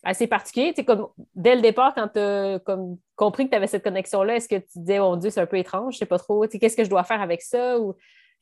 assez 0.02 0.26
particulier. 0.26 0.75
comme, 0.87 1.09
dès 1.35 1.54
le 1.54 1.61
départ, 1.61 1.95
quand 1.95 2.09
tu 2.09 2.19
as 2.19 2.61
compris 3.16 3.47
que 3.47 3.50
tu 3.50 3.57
avais 3.57 3.66
cette 3.66 3.85
connexion-là, 3.85 4.37
est-ce 4.37 4.49
que 4.49 4.57
tu 4.57 4.78
disais, 4.78 4.99
oh 4.99 5.11
mon 5.11 5.16
Dieu, 5.16 5.30
c'est 5.30 5.40
un 5.40 5.47
peu 5.47 5.59
étrange, 5.59 5.95
je 5.95 5.99
sais 5.99 6.07
pas 6.07 6.19
trop, 6.19 6.47
qu'est-ce 6.47 6.76
que 6.76 6.85
je 6.85 6.90
dois 6.90 7.04
faire 7.04 7.21
avec 7.21 7.42
ça? 7.42 7.78
Ou 7.78 7.95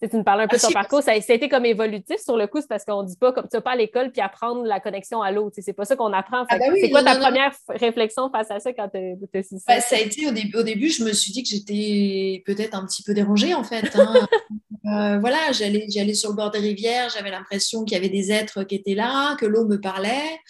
tu 0.07 0.17
nous 0.17 0.23
parles 0.23 0.43
un 0.43 0.47
peu 0.47 0.57
de 0.57 0.63
ton 0.63 0.69
ah, 0.71 0.75
parcours. 0.75 1.03
Ça, 1.03 1.13
a 1.13 1.15
été 1.17 1.49
comme 1.49 1.65
évolutif 1.65 2.19
sur 2.21 2.37
le 2.37 2.47
coup, 2.47 2.61
c'est 2.61 2.69
parce 2.69 2.85
qu'on 2.85 3.03
ne 3.03 3.09
dit 3.09 3.17
pas 3.17 3.33
comme 3.33 3.49
tu 3.49 3.57
vas 3.57 3.61
pas 3.61 3.73
à 3.73 3.77
l'école 3.77 4.13
puis 4.13 4.21
apprendre 4.21 4.65
la 4.65 4.79
connexion 4.79 5.23
à 5.23 5.33
l'autre. 5.33 5.57
C'est 5.59 5.73
pas 5.73 5.85
ça 5.85 5.97
qu'on 5.97 6.13
apprend. 6.13 6.45
Ah, 6.49 6.59
ben 6.59 6.73
c'est 6.81 6.91
quoi 6.91 7.03
ta 7.03 7.17
première 7.17 7.53
réflexion 7.69 8.31
face 8.31 8.51
à 8.51 8.61
ça 8.61 8.73
quand 8.73 8.89
tu 8.89 8.99
as 8.99 9.43
ça? 9.43 9.57
Ben, 9.67 9.81
ça 9.81 9.97
a 9.97 9.99
été 9.99 10.29
au 10.29 10.31
début, 10.31 10.57
au 10.57 10.63
début, 10.63 10.89
je 10.89 11.03
me 11.03 11.13
suis 11.13 11.33
dit 11.33 11.43
que 11.43 11.49
j'étais 11.49 12.43
peut-être 12.47 12.75
un 12.75 12.87
petit 12.87 13.03
peu 13.03 13.13
dérangée 13.13 13.55
en 13.55 13.65
fait. 13.65 13.97
Hein. 13.97 14.15
Euh, 14.87 15.19
voilà, 15.19 15.53
j'allais 15.53 16.15
sur 16.15 16.31
le 16.31 16.37
bord 16.37 16.51
des 16.51 16.61
rivières, 16.61 17.11
j'avais 17.11 17.31
l'impression 17.31 17.85
qu'il 17.85 17.95
y 17.95 18.01
avait 18.01 18.09
des 18.09 18.33
êtres 18.33 18.63
qui 18.63 18.77
étaient 18.77 18.95
là, 18.95 19.37
que 19.37 19.45
l'eau 19.45 19.67
me 19.67 19.79
parlait. 19.79 20.41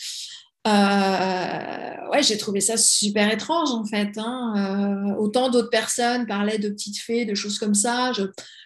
Euh, 0.69 2.11
ouais, 2.11 2.23
j'ai 2.23 2.37
trouvé 2.37 2.61
ça 2.61 2.77
super 2.77 3.33
étrange 3.33 3.71
en 3.71 3.85
fait. 3.85 4.17
Hein. 4.17 5.13
Euh, 5.13 5.15
autant 5.17 5.51
d'autres 5.51 5.71
personnes 5.71 6.27
parlaient 6.27 6.59
de 6.59 6.69
petites 6.69 6.99
fées, 6.99 7.25
de 7.25 7.35
choses 7.35 7.59
comme 7.59 7.75
ça. 7.75 8.13
Je, 8.13 8.25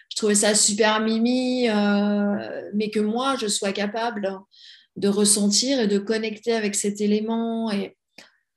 je 0.09 0.15
trouvais 0.15 0.35
ça 0.35 0.53
super 0.55 0.99
mimi, 0.99 1.69
euh, 1.69 2.69
mais 2.73 2.89
que 2.89 2.99
moi, 2.99 3.35
je 3.39 3.47
sois 3.47 3.71
capable 3.71 4.39
de 4.95 5.07
ressentir 5.07 5.79
et 5.79 5.87
de 5.87 5.97
connecter 5.97 6.53
avec 6.53 6.75
cet 6.75 7.01
élément 7.01 7.71
et 7.71 7.97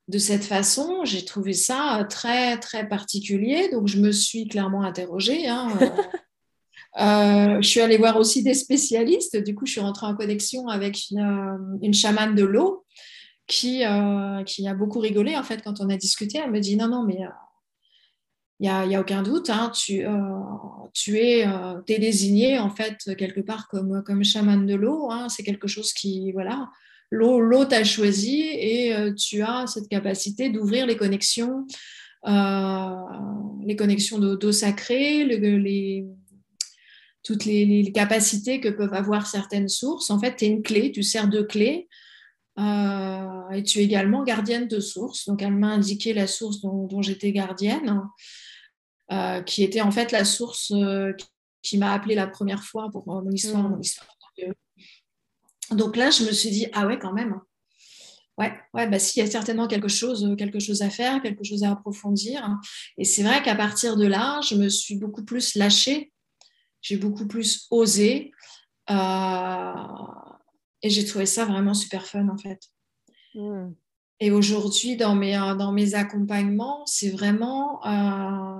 de 0.07 0.19
cette 0.19 0.43
façon, 0.45 1.03
j'ai 1.03 1.25
trouvé 1.25 1.53
ça 1.53 2.05
très, 2.09 2.57
très 2.59 2.87
particulier. 2.87 3.69
Donc, 3.71 3.87
je 3.87 3.97
me 3.97 4.11
suis 4.11 4.47
clairement 4.47 4.83
interrogée. 4.83 5.47
Hein. 5.47 5.67
Euh, 6.99 7.57
je 7.61 7.67
suis 7.67 7.81
allée 7.81 7.97
voir 7.97 8.15
aussi 8.17 8.41
des 8.41 8.53
spécialistes. 8.53 9.35
Du 9.35 9.53
coup, 9.53 9.65
je 9.65 9.73
suis 9.73 9.81
rentrée 9.81 10.05
en 10.05 10.15
connexion 10.15 10.69
avec 10.69 11.09
une, 11.11 11.79
une 11.81 11.93
chamane 11.93 12.35
de 12.35 12.43
l'eau 12.43 12.85
qui, 13.47 13.85
euh, 13.85 14.43
qui 14.43 14.67
a 14.67 14.73
beaucoup 14.73 14.99
rigolé 14.99 15.35
en 15.35 15.43
fait 15.43 15.61
quand 15.63 15.79
on 15.81 15.89
a 15.89 15.97
discuté. 15.97 16.39
Elle 16.43 16.51
me 16.51 16.59
dit 16.59 16.75
non, 16.75 16.87
non, 16.87 17.03
mais 17.03 17.19
il 18.59 18.63
n'y 18.63 18.69
a, 18.69 18.79
a, 18.79 19.01
aucun 19.01 19.23
doute, 19.23 19.49
hein, 19.49 19.71
tu, 19.73 20.03
tu 20.93 21.17
es, 21.17 21.45
es, 21.87 21.99
désigné 21.99 22.59
en 22.59 22.69
fait 22.69 22.97
quelque 23.17 23.41
part 23.41 23.67
comme, 23.67 24.03
comme 24.03 24.23
chaman 24.23 24.65
de 24.65 24.75
l'eau. 24.75 25.11
Hein, 25.11 25.29
c'est 25.29 25.43
quelque 25.43 25.67
chose 25.67 25.93
qui, 25.93 26.31
voilà, 26.31 26.69
l'eau 27.11 27.65
t'a 27.65 27.83
choisi 27.83 28.41
et 28.41 28.93
tu 29.17 29.41
as 29.41 29.65
cette 29.67 29.87
capacité 29.87 30.49
d'ouvrir 30.49 30.85
les 30.85 30.97
connexions, 30.97 31.65
les 32.25 33.75
connexions 33.77 34.17
d'eau 34.17 34.51
sacrée, 34.51 35.23
les, 35.23 36.05
toutes 37.27 37.43
les, 37.43 37.91
capacités 37.93 38.61
que 38.61 38.69
peuvent 38.69 38.93
avoir 38.93 39.27
certaines 39.27 39.67
sources. 39.67 40.09
En 40.09 40.19
fait, 40.19 40.37
tu 40.37 40.45
es 40.45 40.47
une 40.47 40.63
clé, 40.63 40.91
tu 40.91 41.03
sers 41.03 41.27
de 41.27 41.41
clé. 41.41 41.87
Euh, 42.59 43.49
et 43.51 43.63
tu 43.63 43.79
es 43.79 43.83
également 43.83 44.23
gardienne 44.23 44.67
de 44.67 44.79
source. 44.79 45.25
Donc, 45.25 45.41
elle 45.41 45.55
m'a 45.55 45.69
indiqué 45.69 46.13
la 46.13 46.27
source 46.27 46.61
dont, 46.61 47.01
j'étais 47.01 47.31
gardienne, 47.31 48.01
euh, 49.11 49.41
qui 49.43 49.63
était 49.63 49.81
en 49.81 49.91
fait 49.91 50.11
la 50.11 50.25
source 50.25 50.71
euh, 50.71 51.13
qui 51.61 51.77
m'a 51.77 51.93
appelée 51.93 52.15
la 52.15 52.27
première 52.27 52.63
fois 52.63 52.89
pour 52.91 53.07
mon 53.07 53.29
histoire, 53.31 53.69
mm. 53.69 53.81
Donc 55.71 55.97
là, 55.97 56.11
je 56.11 56.23
me 56.23 56.31
suis 56.31 56.49
dit, 56.49 56.67
ah 56.73 56.87
ouais, 56.87 56.97
quand 56.97 57.11
même. 57.11 57.39
Ouais, 58.37 58.53
ouais, 58.73 58.87
bah 58.87 58.99
si, 58.99 59.19
il 59.19 59.23
y 59.23 59.27
a 59.27 59.31
certainement 59.31 59.67
quelque 59.67 59.87
chose, 59.87 60.35
quelque 60.37 60.59
chose 60.59 60.81
à 60.81 60.89
faire, 60.89 61.21
quelque 61.21 61.43
chose 61.43 61.63
à 61.63 61.71
approfondir. 61.71 62.57
Et 62.97 63.03
c'est 63.03 63.23
vrai 63.23 63.41
qu'à 63.41 63.55
partir 63.55 63.97
de 63.97 64.05
là, 64.05 64.39
je 64.41 64.55
me 64.55 64.69
suis 64.69 64.95
beaucoup 64.95 65.25
plus 65.25 65.55
lâchée 65.55 66.13
j'ai 66.81 66.97
beaucoup 66.97 67.27
plus 67.27 67.67
osé. 67.69 68.31
Euh, 68.89 69.73
et 70.81 70.89
j'ai 70.89 71.05
trouvé 71.05 71.25
ça 71.25 71.45
vraiment 71.45 71.73
super 71.73 72.05
fun 72.05 72.27
en 72.29 72.37
fait. 72.37 72.59
Hmm. 73.33 73.71
Et 74.19 74.31
aujourd'hui, 74.31 74.97
dans 74.97 75.15
mes, 75.15 75.37
euh, 75.37 75.55
dans 75.55 75.71
mes 75.71 75.95
accompagnements, 75.95 76.85
c'est 76.85 77.09
vraiment... 77.09 77.85
Euh, 77.85 78.59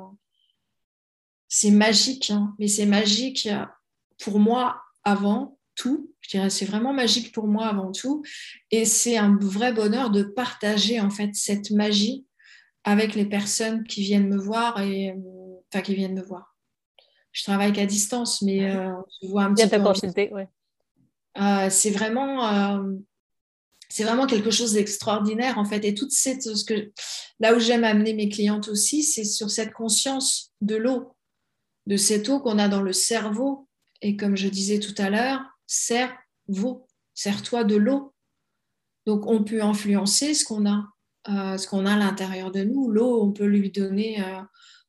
c'est 1.48 1.72
magique, 1.72 2.30
hein. 2.30 2.54
mais 2.60 2.68
c'est 2.68 2.86
magique 2.86 3.48
pour 4.22 4.40
moi 4.40 4.82
avant 5.04 5.58
tout. 5.76 6.14
Je 6.20 6.30
dirais 6.30 6.50
c'est 6.50 6.66
vraiment 6.66 6.94
magique 6.94 7.34
pour 7.34 7.48
moi 7.48 7.68
avant 7.68 7.92
tout. 7.92 8.22
Et 8.70 8.84
c'est 8.84 9.18
un 9.18 9.38
vrai 9.38 9.72
bonheur 9.72 10.10
de 10.10 10.24
partager 10.24 11.00
en 11.00 11.10
fait 11.10 11.34
cette 11.34 11.72
magie 11.72 12.26
avec 12.84 13.16
les 13.16 13.26
personnes 13.26 13.86
qui 13.86 14.02
viennent 14.02 14.28
me 14.28 14.38
voir 14.38 14.82
et 14.82 15.16
enfin 15.72 15.82
qui 15.82 15.96
viennent 15.96 16.16
me 16.16 16.24
voir 16.24 16.58
je 17.38 17.44
travaille 17.44 17.72
qu'à 17.72 17.86
distance, 17.86 18.42
mais 18.42 18.68
euh, 18.72 18.92
on 19.22 19.28
voit 19.28 19.44
un 19.44 19.54
petit 19.54 19.68
peu. 19.68 19.80
consulter, 19.80 20.34
ouais. 20.34 20.48
Euh, 21.40 21.70
c'est 21.70 21.92
vraiment, 21.92 22.48
euh, 22.48 22.94
c'est 23.90 24.04
vraiment 24.04 24.26
quelque 24.26 24.52
chose 24.52 24.74
d'extraordinaire 24.74 25.58
en 25.58 25.66
fait. 25.66 25.86
Et 25.86 25.94
toute 25.94 26.12
cette, 26.12 26.42
ce 26.42 26.92
là 27.40 27.56
où 27.56 27.60
j'aime 27.60 27.84
amener 27.84 28.14
mes 28.14 28.30
clientes 28.30 28.68
aussi, 28.70 29.04
c'est 29.04 29.24
sur 29.24 29.52
cette 29.52 29.74
conscience 29.74 30.52
de 30.62 30.76
l'eau, 30.76 31.16
de 31.86 31.98
cette 31.98 32.28
eau 32.30 32.40
qu'on 32.40 32.60
a 32.60 32.68
dans 32.68 32.82
le 32.82 32.94
cerveau. 32.94 33.68
Et 34.02 34.16
comme 34.16 34.36
je 34.36 34.48
disais 34.48 34.80
tout 34.80 34.96
à 34.98 35.10
l'heure, 35.10 35.42
cerveau, 35.66 36.88
sers-toi 37.14 37.64
de 37.64 37.76
l'eau. 37.76 38.14
Donc 39.06 39.26
on 39.28 39.44
peut 39.44 39.64
influencer 39.64 40.34
ce 40.34 40.44
qu'on 40.44 40.70
a, 40.70 40.86
ce 41.58 41.68
qu'on 41.68 41.86
a 41.86 41.94
à 41.94 41.98
l'intérieur 41.98 42.52
de 42.52 42.64
nous. 42.64 42.92
L'eau, 42.92 43.24
on 43.24 43.32
peut 43.32 43.46
lui 43.46 43.72
donner 43.72 44.22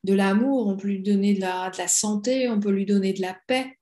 de 0.04 0.14
l'amour, 0.14 0.66
on 0.66 0.76
peut 0.76 0.88
lui 0.88 1.02
donner 1.02 1.34
de 1.34 1.40
la, 1.40 1.88
santé, 1.88 2.48
on 2.48 2.60
peut 2.60 2.70
lui 2.70 2.86
donner 2.86 3.12
de 3.12 3.20
la 3.20 3.36
paix. 3.46 3.77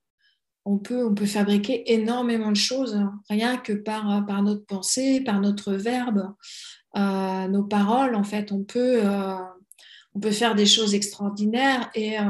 On 0.69 0.77
peut, 0.77 1.05
on 1.05 1.15
peut 1.15 1.25
fabriquer 1.25 1.93
énormément 1.93 2.51
de 2.51 2.57
choses, 2.57 2.95
hein, 2.95 3.21
rien 3.29 3.55
que 3.55 3.71
par, 3.71 4.25
par 4.25 4.43
notre 4.43 4.65
pensée, 4.65 5.21
par 5.21 5.39
notre 5.39 5.71
verbe, 5.71 6.33
euh, 6.97 7.47
nos 7.47 7.63
paroles. 7.63 8.15
En 8.15 8.23
fait, 8.23 8.51
on 8.51 8.63
peut, 8.63 9.05
euh, 9.05 9.35
on 10.15 10.19
peut 10.19 10.31
faire 10.31 10.55
des 10.55 10.65
choses 10.65 10.95
extraordinaires. 10.95 11.89
Et 11.93 12.19
euh, 12.19 12.23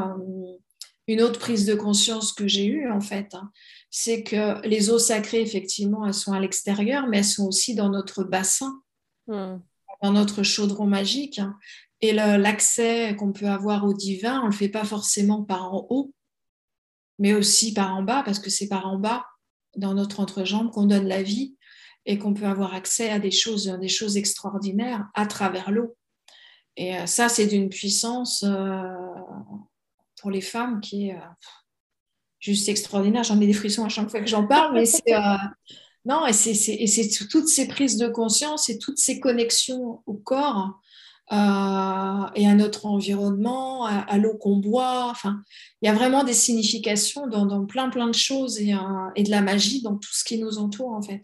une 1.08 1.22
autre 1.22 1.40
prise 1.40 1.66
de 1.66 1.74
conscience 1.74 2.34
que 2.34 2.48
j'ai 2.48 2.66
eue, 2.66 2.92
en 2.92 3.00
fait, 3.00 3.34
hein, 3.34 3.50
c'est 3.90 4.24
que 4.24 4.62
les 4.68 4.90
eaux 4.90 5.00
sacrées, 5.00 5.42
effectivement, 5.42 6.06
elles 6.06 6.14
sont 6.14 6.34
à 6.34 6.40
l'extérieur, 6.40 7.08
mais 7.08 7.20
elles 7.20 7.26
sont 7.26 7.48
aussi 7.48 7.76
dans 7.76 7.90
notre 7.90 8.24
bassin, 8.24 8.82
hmm. 9.28 9.56
dans 10.04 10.12
notre 10.12 10.44
chaudron 10.44 10.86
magique. 10.86 11.40
Hein. 11.40 11.56
Et 12.02 12.12
l'accès 12.12 13.16
qu'on 13.18 13.32
peut 13.32 13.48
avoir 13.48 13.86
au 13.86 13.94
divin, 13.94 14.42
on 14.42 14.48
ne 14.48 14.52
le 14.52 14.56
fait 14.56 14.70
pas 14.70 14.84
forcément 14.84 15.44
par 15.44 15.74
en 15.74 15.88
haut, 15.90 16.14
mais 17.20 17.34
aussi 17.34 17.74
par 17.74 17.96
en 17.96 18.04
bas, 18.04 18.24
parce 18.24 18.40
que 18.40 18.50
c'est 18.50 18.68
par 18.68 18.88
en 18.88 18.98
bas, 18.98 19.26
dans 19.76 19.94
notre 19.94 20.20
entrejambe, 20.20 20.72
qu'on 20.72 20.86
donne 20.86 21.08
la 21.08 21.24
vie 21.24 21.56
et 22.06 22.18
qu'on 22.18 22.34
peut 22.34 22.46
avoir 22.46 22.74
accès 22.74 23.10
à 23.10 23.20
des 23.20 23.32
choses, 23.32 23.68
des 23.82 23.90
choses 23.90 24.18
extraordinaires 24.18 25.08
à 25.14 25.26
travers 25.26 25.72
l'eau. 25.72 25.96
Et 26.78 26.96
euh, 26.96 27.06
ça, 27.06 27.28
c'est 27.28 27.48
d'une 27.48 27.70
puissance 27.70 28.44
euh, 28.44 28.94
pour 30.22 30.32
les 30.32 30.42
femmes 30.42 30.80
qui 30.80 31.10
est 31.10 31.16
euh, 31.16 31.30
juste 32.40 32.70
extraordinaire. 32.70 33.24
J'en 33.24 33.42
ai 33.42 33.48
des 33.48 33.54
frissons 33.54 33.84
à 33.84 33.90
chaque 33.90 34.10
fois 34.10 34.22
que 34.22 34.28
j'en 34.28 34.48
parle, 34.48 34.74
mais 34.74 34.86
c'est 34.86 35.04
non, 36.06 36.26
et 36.26 36.32
c'est 36.32 37.10
toutes 37.30 37.50
ces 37.50 37.68
prises 37.68 37.98
de 37.98 38.08
conscience 38.08 38.70
et 38.70 38.78
toutes 38.78 38.98
ces 38.98 39.20
connexions 39.20 40.02
au 40.06 40.14
corps 40.14 40.80
et 41.30 42.48
à 42.48 42.56
notre 42.56 42.86
environnement, 42.86 43.86
à, 43.86 44.18
l'eau 44.18 44.38
qu'on 44.38 44.58
boit. 44.58 45.08
Enfin, 45.10 45.42
il 45.82 45.88
y 45.88 45.90
a 45.90 45.94
vraiment 45.94 46.24
des 46.24 46.34
significations 46.34 47.28
dans, 47.28 47.66
plein 47.66 47.90
plein 47.90 48.08
de 48.08 48.16
choses 48.16 48.60
et, 48.60 48.74
euh, 48.74 49.10
et, 49.16 49.24
de 49.24 49.32
la 49.32 49.42
magie 49.42 49.82
dans 49.82 49.98
tout 49.98 50.14
ce 50.14 50.24
qui 50.24 50.40
nous 50.40 50.58
entoure 50.58 50.92
en 50.92 51.02
fait. 51.02 51.22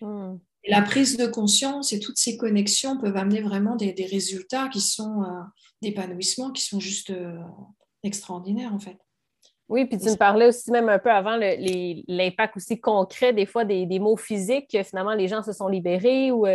Hmm. 0.00 0.36
Et 0.64 0.70
la 0.70 0.82
prise 0.82 1.16
de 1.16 1.26
conscience 1.26 1.92
et 1.92 2.00
toutes 2.00 2.18
ces 2.18 2.36
connexions 2.36 2.98
peuvent 2.98 3.16
amener 3.16 3.40
vraiment 3.40 3.76
des, 3.76 3.92
des 3.92 4.06
résultats 4.06 4.68
qui 4.68 4.80
sont 4.80 5.22
euh, 5.22 5.42
d'épanouissement, 5.80 6.50
qui 6.50 6.62
sont 6.62 6.80
juste 6.80 7.10
euh, 7.10 7.38
extraordinaires 8.02 8.74
en 8.74 8.80
fait. 8.80 8.98
Oui, 9.68 9.84
puis 9.86 9.98
tu 9.98 10.08
me 10.08 10.16
parlais 10.16 10.46
aussi 10.46 10.70
même 10.70 10.88
un 10.88 11.00
peu 11.00 11.10
avant 11.10 11.36
l'impact 11.36 12.56
aussi 12.56 12.78
concret 12.78 13.32
des 13.32 13.46
fois 13.46 13.64
des, 13.64 13.84
des, 13.84 13.98
mots 13.98 14.16
physiques, 14.16 14.70
que 14.70 14.82
finalement 14.84 15.14
les 15.14 15.26
gens 15.26 15.42
se 15.42 15.52
sont 15.52 15.66
libérés 15.66 16.30
ou 16.30 16.46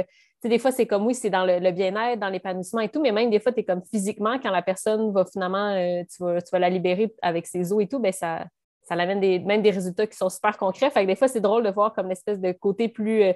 des 0.50 0.60
fois, 0.60 0.72
c'est 0.72 0.88
comme 0.88 1.06
oui, 1.06 1.14
c'est 1.14 1.30
dans 1.30 1.46
le, 1.46 1.72
bien-être, 1.72 2.20
dans 2.20 2.30
l'épanouissement 2.30 2.82
et 2.82 2.90
tout, 2.90 3.02
mais 3.02 3.12
même 3.12 3.30
des 3.30 3.40
fois, 3.40 3.52
tu 3.52 3.60
es 3.60 3.64
comme 3.64 3.82
physiquement, 3.92 4.40
quand 4.40 4.52
la 4.52 4.62
personne 4.62 5.12
va 5.12 5.26
finalement, 5.26 5.70
euh, 5.70 6.04
tu, 6.10 6.24
vas, 6.24 6.60
la 6.60 6.70
libérer 6.70 7.14
avec 7.22 7.46
ses 7.46 7.72
os 7.72 7.82
et 7.82 7.88
tout, 7.88 8.00
ben 8.00 8.12
ça, 8.12 8.46
ça 8.84 8.96
amène 8.96 9.20
des, 9.20 9.40
même 9.40 9.62
des 9.62 9.72
résultats 9.72 10.08
qui 10.08 10.18
sont 10.18 10.30
super 10.30 10.58
concrets. 10.58 10.90
Fait 10.90 11.04
que 11.04 11.08
des 11.08 11.16
fois, 11.16 11.28
c'est 11.28 11.42
drôle 11.42 11.64
de 11.64 11.70
voir 11.70 11.94
comme 11.94 12.10
l'espèce 12.10 12.40
de 12.40 12.52
côté 12.54 12.88
plus 12.88 13.24
euh, 13.24 13.34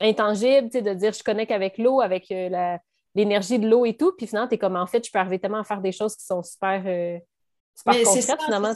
intangible, 0.00 0.68
de 0.70 0.94
dire 0.94 1.12
je 1.12 1.22
connecte 1.22 1.52
avec 1.52 1.78
l'eau, 1.78 2.00
avec 2.00 2.30
euh, 2.32 2.76
l'énergie 3.14 3.58
de 3.58 3.68
l'eau 3.68 3.86
et 3.86 3.96
tout. 3.96 4.12
Puis 4.18 4.26
finalement, 4.26 4.48
tu 4.48 4.54
es 4.56 4.58
comme 4.58 4.76
en 4.76 4.86
fait, 4.86 5.06
je 5.06 5.12
peux 5.12 5.18
arriver 5.18 5.38
tellement 5.38 5.60
à 5.60 5.64
faire 5.64 5.80
des 5.80 5.92
choses 5.92 6.16
qui 6.16 6.24
sont 6.24 6.42
super, 6.42 6.82
super 7.76 7.94
concrètes 8.02 8.42
finalement. 8.44 8.72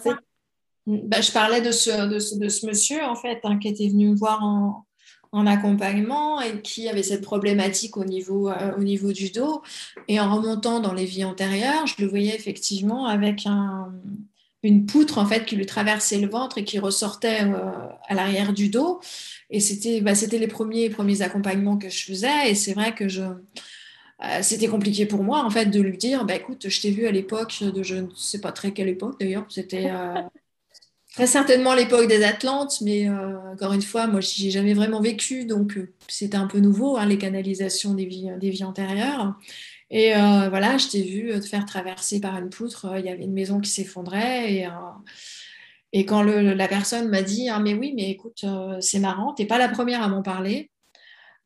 Ben, 0.86 1.22
je 1.22 1.32
parlais 1.32 1.62
de 1.62 1.72
ce, 1.72 2.06
de 2.06 2.18
ce, 2.18 2.66
monsieur, 2.66 3.02
en 3.02 3.14
fait, 3.14 3.40
hein, 3.44 3.58
qui 3.58 3.68
était 3.68 3.88
venu 3.88 4.10
me 4.10 4.16
voir 4.16 4.44
en, 4.44 4.84
en 5.34 5.48
accompagnement 5.48 6.40
et 6.40 6.62
qui 6.62 6.88
avait 6.88 7.02
cette 7.02 7.22
problématique 7.22 7.96
au 7.96 8.04
niveau, 8.04 8.48
euh, 8.48 8.76
au 8.78 8.82
niveau 8.82 9.12
du 9.12 9.30
dos. 9.30 9.62
Et 10.06 10.20
en 10.20 10.32
remontant 10.34 10.78
dans 10.78 10.94
les 10.94 11.04
vies 11.04 11.24
antérieures, 11.24 11.86
je 11.86 11.96
le 11.98 12.08
voyais 12.08 12.34
effectivement 12.34 13.06
avec 13.06 13.46
une 14.62 14.86
poutre 14.86 15.18
en 15.18 15.26
fait 15.26 15.44
qui 15.44 15.56
lui 15.56 15.66
traversait 15.66 16.18
le 16.20 16.28
ventre 16.28 16.58
et 16.58 16.64
qui 16.64 16.78
ressortait 16.78 17.42
euh, 17.42 17.72
à 18.06 18.14
l'arrière 18.14 18.52
du 18.52 18.68
dos. 18.68 19.00
Et 19.50 19.58
c'était 19.58 20.00
bah, 20.00 20.12
les 20.30 20.46
premiers, 20.46 20.88
premiers 20.88 21.22
accompagnements 21.22 21.78
que 21.78 21.88
je 21.88 22.04
faisais. 22.04 22.50
Et 22.50 22.54
c'est 22.54 22.72
vrai 22.72 22.94
que 22.94 23.08
je, 23.08 23.22
euh, 23.22 24.38
c'était 24.40 24.68
compliqué 24.68 25.04
pour 25.04 25.24
moi 25.24 25.44
en 25.44 25.50
fait 25.50 25.66
de 25.66 25.80
lui 25.80 25.98
dire 25.98 26.24
bah, 26.24 26.36
écoute, 26.36 26.68
je 26.68 26.80
t'ai 26.80 26.92
vu 26.92 27.06
à 27.06 27.10
l'époque 27.10 27.60
de 27.60 27.82
je 27.82 27.96
ne 27.96 28.08
sais 28.14 28.40
pas 28.40 28.52
très 28.52 28.70
quelle 28.70 28.88
époque 28.88 29.18
d'ailleurs, 29.18 29.46
c'était 29.48 29.90
Très 31.14 31.28
certainement 31.28 31.74
l'époque 31.74 32.08
des 32.08 32.24
Atlantes, 32.24 32.80
mais 32.80 33.08
euh, 33.08 33.38
encore 33.52 33.72
une 33.72 33.82
fois, 33.82 34.08
moi, 34.08 34.20
j'y 34.20 34.48
ai 34.48 34.50
jamais 34.50 34.74
vraiment 34.74 35.00
vécu, 35.00 35.44
donc 35.44 35.76
euh, 35.76 35.94
c'était 36.08 36.36
un 36.36 36.48
peu 36.48 36.58
nouveau, 36.58 36.96
hein, 36.96 37.06
les 37.06 37.18
canalisations 37.18 37.94
des 37.94 38.04
vies, 38.04 38.64
antérieures. 38.64 39.32
Et 39.90 40.16
euh, 40.16 40.48
voilà, 40.48 40.76
je 40.76 40.88
t'ai 40.88 41.02
vu 41.02 41.28
te 41.38 41.46
faire 41.46 41.66
traverser 41.66 42.20
par 42.20 42.36
une 42.38 42.50
poutre, 42.50 42.96
il 42.98 43.04
y 43.04 43.08
avait 43.10 43.22
une 43.22 43.32
maison 43.32 43.60
qui 43.60 43.70
s'effondrait, 43.70 44.52
et, 44.54 44.68
et 45.92 46.04
quand 46.04 46.22
la 46.22 46.68
personne 46.68 47.08
m'a 47.08 47.22
dit 47.22 47.48
ah, 47.48 47.60
Mais 47.60 47.74
oui, 47.74 47.92
mais 47.94 48.10
écoute, 48.10 48.44
c'est 48.80 48.98
marrant, 48.98 49.34
t'es 49.34 49.46
pas 49.46 49.58
la 49.58 49.68
première 49.68 50.02
à 50.02 50.08
m'en 50.08 50.22
parler. 50.22 50.72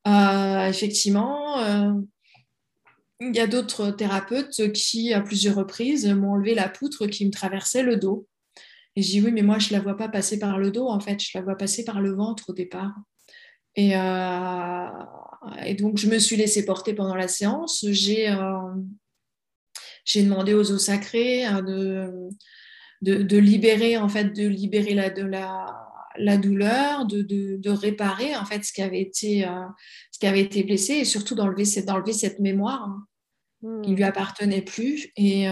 effectivement, 0.07 1.59
il 3.21 3.37
y 3.37 3.41
a 3.41 3.47
d'autres 3.47 3.91
thérapeutes 3.91 4.73
qui, 4.73 5.13
à 5.13 5.21
plusieurs 5.21 5.57
reprises, 5.57 6.07
m'ont 6.07 6.33
enlevé 6.33 6.55
la 6.55 6.71
poutre 6.71 7.07
qui 7.07 7.27
me 7.27 7.31
traversait 7.31 7.83
le 7.83 7.97
dos. 7.97 8.27
Et 8.99 9.03
je 9.03 9.11
dis 9.11 9.21
oui, 9.21 9.31
mais 9.31 9.43
moi, 9.43 9.61
je 9.61 9.69
ne 9.69 9.79
la 9.79 9.81
vois 9.81 9.97
pas 9.97 10.09
passer 10.09 10.41
par 10.41 10.59
le 10.59 10.73
dos, 10.73 10.89
en 10.89 10.99
fait, 10.99 11.23
je 11.23 11.31
la 11.39 11.41
vois 11.41 11.55
passer 11.55 11.85
par 11.85 12.01
le 12.01 12.11
ventre 12.17 12.51
au 12.51 12.53
départ. 12.53 12.97
Et, 13.77 13.97
euh, 13.97 14.89
et 15.65 15.75
donc, 15.75 15.99
je 15.99 16.09
me 16.09 16.19
suis 16.19 16.35
laissée 16.35 16.65
porter 16.65 16.95
pendant 16.95 17.15
la 17.15 17.29
séance. 17.29 17.87
J'ai 17.91 18.29
euh, 18.29 18.75
demandé 20.17 20.53
aux 20.53 20.73
eaux 20.73 20.79
sacrées 20.79 21.47
euh, 21.47 21.63
de, 23.03 23.23
de, 23.23 23.39
libérer, 23.39 23.99
en 23.99 24.09
fait, 24.09 24.33
de 24.35 24.49
libérer 24.49 24.95
la, 24.95 25.11
de 25.11 25.23
la, 25.23 25.77
la 26.17 26.37
douleur, 26.37 27.07
de, 27.07 27.23
de, 27.23 27.71
réparer, 27.71 28.35
en 28.35 28.45
fait, 28.45 28.65
ce 28.65 28.73
qui 28.73 28.83
avait 28.83 29.01
été, 29.01 29.47
ce 30.11 30.19
qui 30.19 30.27
avait 30.27 30.41
été 30.41 30.65
blessé 30.65 30.95
et 30.95 31.05
surtout 31.05 31.37
d'enlever 31.37 31.65
cette, 31.65 31.89
cette 32.15 32.41
mémoire 32.41 32.83
hein, 32.83 33.07
qui 33.85 33.93
ne 33.93 33.95
lui 33.95 34.03
hmm. 34.03 34.09
appartenait 34.09 34.63
plus. 34.63 35.13
Et 35.15 35.47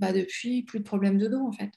bah, 0.00 0.12
depuis, 0.12 0.62
plus 0.62 0.80
de 0.80 0.84
problèmes 0.84 1.18
de 1.18 1.28
dos 1.28 1.46
en 1.46 1.52
fait. 1.52 1.70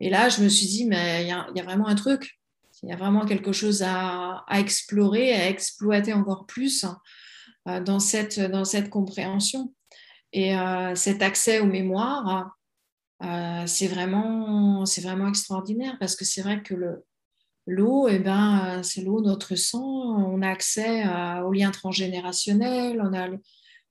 Et 0.00 0.10
là, 0.10 0.28
je 0.28 0.42
me 0.42 0.48
suis 0.48 0.66
dit, 0.66 0.84
mais 0.84 1.22
il 1.22 1.28
y, 1.28 1.60
a 1.60 1.62
vraiment 1.62 1.86
un 1.86 1.94
truc, 1.94 2.40
il 2.82 2.88
y 2.88 2.92
a 2.92 2.96
vraiment 2.96 3.24
quelque 3.24 3.52
chose 3.52 3.84
à, 3.86 4.44
explorer, 4.50 5.32
à 5.32 5.48
exploiter 5.48 6.12
encore 6.12 6.44
plus 6.46 6.84
euh, 7.68 7.80
dans, 7.80 8.00
cette, 8.00 8.40
dans 8.40 8.64
cette 8.64 8.90
compréhension. 8.90 9.72
Et 10.32 10.58
euh, 10.58 10.96
cet 10.96 11.22
accès 11.22 11.60
aux 11.60 11.66
mémoires, 11.66 12.50
euh, 13.22 13.62
c'est 13.66 13.86
vraiment, 13.86 14.82
vraiment 14.82 15.28
extraordinaire 15.28 15.96
parce 16.00 16.16
que 16.16 16.24
c'est 16.24 16.42
vrai 16.42 16.64
que 16.64 16.74
le, 16.74 17.04
l'eau, 17.68 18.08
eh 18.08 18.18
ben, 18.18 18.82
c'est 18.82 19.02
l'eau, 19.02 19.20
notre 19.20 19.54
sang. 19.54 19.84
On 19.84 20.42
a 20.42 20.48
accès 20.48 21.04
aux 21.44 21.52
liens 21.52 21.70
transgénérationnels, 21.70 23.00
on 23.00 23.12
a 23.12 23.28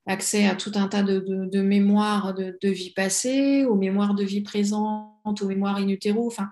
accès 0.06 0.46
à 0.46 0.56
tout 0.56 0.72
un 0.74 0.88
tas 0.88 1.02
de, 1.02 1.62
mémoires 1.62 2.34
de, 2.34 2.68
vie 2.68 2.90
passée, 2.90 3.64
aux 3.64 3.76
mémoires 3.76 4.14
de 4.14 4.24
vie 4.24 4.42
présente, 4.42 5.42
aux 5.42 5.46
mémoires 5.46 5.76
in 5.76 5.88
utero. 5.88 6.26
Enfin, 6.26 6.50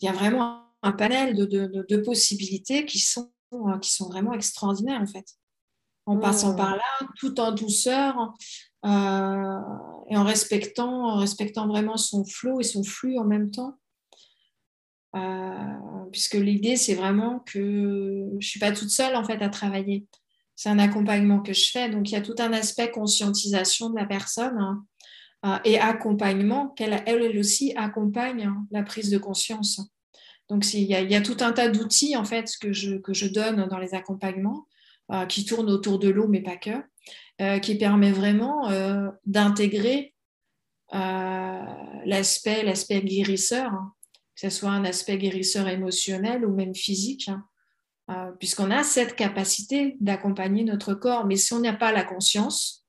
il 0.00 0.06
y 0.06 0.08
a 0.08 0.12
vraiment 0.12 0.64
un 0.82 0.92
panel 0.92 1.36
de, 1.36 1.96
possibilités 1.98 2.84
qui 2.86 2.98
sont, 2.98 3.30
qui 3.80 3.92
sont 3.92 4.08
vraiment 4.08 4.32
extraordinaires 4.32 5.00
en 5.00 5.06
fait. 5.06 5.26
En 6.06 6.18
passant 6.18 6.56
par 6.56 6.74
là, 6.74 7.06
tout 7.18 7.38
en 7.38 7.52
douceur 7.52 8.32
euh, 8.86 9.58
et 10.08 10.16
en 10.16 10.24
respectant, 10.24 11.10
en 11.10 11.16
respectant 11.16 11.68
vraiment 11.68 11.98
son 11.98 12.24
flot 12.24 12.60
et 12.60 12.64
son 12.64 12.82
flux 12.82 13.18
en 13.18 13.24
même 13.24 13.50
temps. 13.50 13.76
Euh, 15.14 16.08
puisque 16.10 16.34
l'idée, 16.34 16.76
c'est 16.76 16.94
vraiment 16.94 17.40
que 17.40 17.58
je 17.58 18.36
ne 18.36 18.40
suis 18.40 18.58
pas 18.58 18.72
toute 18.72 18.88
seule 18.88 19.16
en 19.16 19.24
fait 19.24 19.42
à 19.42 19.50
travailler 19.50 20.06
c'est 20.58 20.70
un 20.70 20.80
accompagnement 20.80 21.38
que 21.38 21.52
je 21.52 21.70
fais. 21.70 21.88
Donc, 21.88 22.10
il 22.10 22.14
y 22.14 22.16
a 22.16 22.20
tout 22.20 22.34
un 22.38 22.52
aspect 22.52 22.90
conscientisation 22.90 23.90
de 23.90 23.94
la 23.94 24.06
personne 24.06 24.58
hein, 24.58 24.84
euh, 25.46 25.56
et 25.64 25.78
accompagnement, 25.78 26.70
qu'elle 26.70 27.00
elle 27.06 27.38
aussi 27.38 27.72
accompagne 27.76 28.46
hein, 28.46 28.66
la 28.72 28.82
prise 28.82 29.08
de 29.08 29.18
conscience. 29.18 29.80
Donc, 30.48 30.64
il 30.74 30.82
y, 30.82 31.14
a, 31.14 31.20
tout 31.20 31.36
un 31.40 31.52
tas 31.52 31.68
d'outils 31.68 32.16
en 32.16 32.24
fait 32.24 32.50
que 32.60 32.72
je, 32.72 32.96
que 32.96 33.14
je 33.14 33.28
donne 33.28 33.68
dans 33.68 33.78
les 33.78 33.94
accompagnements 33.94 34.66
euh, 35.12 35.26
qui 35.26 35.44
tournent 35.44 35.70
autour 35.70 36.00
de 36.00 36.08
l'eau, 36.08 36.26
mais 36.26 36.42
pas 36.42 36.56
que, 36.56 36.82
euh, 37.40 37.60
qui 37.60 37.76
permet 37.76 38.10
vraiment 38.10 38.68
d'intégrer 39.26 40.12
l'aspect, 40.90 42.64
l'aspect 42.64 43.00
guérisseur, 43.02 43.72
hein, 43.72 43.92
que 44.34 44.50
ce 44.50 44.50
soit 44.50 44.70
un 44.70 44.84
aspect 44.84 45.18
guérisseur 45.18 45.68
émotionnel 45.68 46.44
ou 46.44 46.52
même 46.52 46.74
physique, 46.74 47.30
euh, 48.10 48.32
puisqu'on 48.38 48.70
a 48.70 48.82
cette 48.84 49.16
capacité 49.16 49.96
d'accompagner 50.00 50.64
notre 50.64 50.94
corps. 50.94 51.26
Mais 51.26 51.36
si 51.36 51.52
on 51.52 51.60
n'a 51.60 51.74
pas 51.74 51.92
la 51.92 52.04
conscience 52.04 52.86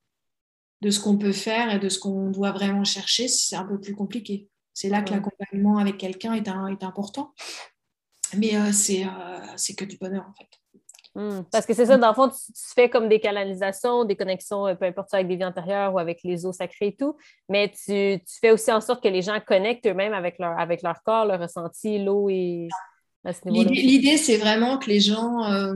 de 0.82 0.92
ce 0.92 1.02
qu'on 1.02 1.18
peut 1.18 1.34
faire 1.34 1.74
et 1.74 1.80
de 1.80 1.90
ce 1.90 2.00
qu'on 2.00 2.30
doit 2.30 2.54
vraiment 2.54 2.86
chercher, 2.86 3.28
c'est 3.28 3.58
un 3.58 3.66
peu 3.66 3.80
plus 3.80 3.94
compliqué. 3.94 4.48
C'est 4.74 4.88
là 4.88 5.02
que 5.02 5.12
l'accompagnement 5.12 5.78
avec 5.78 5.98
quelqu'un 5.98 6.34
est, 6.36 6.48
est, 6.48 6.84
important. 6.84 7.34
Mais 8.38 8.56
euh, 8.56 8.70
euh, 8.70 9.42
c'est 9.58 9.76
que 9.76 9.84
du 9.84 9.98
bonheur, 9.98 10.26
en 10.30 10.34
fait. 10.34 10.48
Hmm. 11.16 11.42
parce 11.52 11.66
que 11.66 11.74
c'est 11.74 11.88
ça, 11.88 11.98
dans 11.98 12.10
le 12.10 12.14
fond, 12.14 12.30
tu, 12.30 12.36
fais 12.76 12.88
comme 12.88 13.10
des 13.10 13.20
canalisations, 13.20 14.06
des 14.06 14.16
connexions, 14.16 14.74
peu 14.76 14.86
importe 14.86 15.12
avec 15.16 15.28
des 15.28 15.38
vies 15.38 15.44
antérieures 15.44 15.92
ou 15.92 15.98
avec 15.98 16.20
les 16.24 16.46
eaux 16.46 16.54
sacrées 16.54 16.90
et 16.90 16.96
tout, 16.96 17.18
mais 17.50 17.70
tu, 17.72 18.22
tu 18.24 18.40
fais 18.40 18.52
aussi 18.52 18.72
en 18.72 18.80
sorte 18.80 19.02
que 19.02 19.08
les 19.10 19.24
gens 19.24 19.40
connectent 19.46 19.88
eux-mêmes 19.88 20.14
avec 20.14 20.38
leur, 20.38 20.58
avec 20.58 20.84
leur 20.84 21.02
corps, 21.02 21.26
leur 21.26 21.42
ressenti, 21.42 21.98
l'eau 21.98 22.30
et, 22.30 22.70
L'idée, 23.46 24.18
c'est 24.18 24.38
vraiment 24.38 24.78
que 24.78 24.90
les 24.90 25.00
gens, 25.00 25.44
euh, 25.52 25.74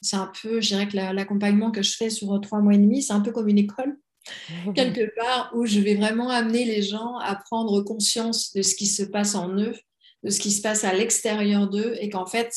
c'est 0.00 0.16
un 0.16 0.30
peu, 0.42 0.60
je 0.60 0.68
dirais 0.68 0.88
que 0.88 0.96
l'accompagnement 0.96 1.70
que 1.70 1.82
je 1.82 1.96
fais 1.96 2.10
sur 2.10 2.40
trois 2.40 2.60
mois 2.60 2.74
et 2.74 2.78
demi, 2.78 3.02
c'est 3.02 3.12
un 3.12 3.20
peu 3.20 3.32
comme 3.32 3.48
une 3.48 3.58
école, 3.58 3.98
quelque 4.74 5.14
part, 5.16 5.52
où 5.54 5.66
je 5.66 5.80
vais 5.80 5.94
vraiment 5.94 6.30
amener 6.30 6.64
les 6.64 6.82
gens 6.82 7.18
à 7.18 7.36
prendre 7.36 7.82
conscience 7.82 8.52
de 8.52 8.62
ce 8.62 8.74
qui 8.74 8.86
se 8.86 9.02
passe 9.02 9.34
en 9.34 9.56
eux, 9.58 9.74
de 10.22 10.30
ce 10.30 10.40
qui 10.40 10.50
se 10.50 10.62
passe 10.62 10.84
à 10.84 10.94
l'extérieur 10.94 11.68
d'eux, 11.68 11.96
et 12.00 12.08
qu'en 12.08 12.26
fait, 12.26 12.54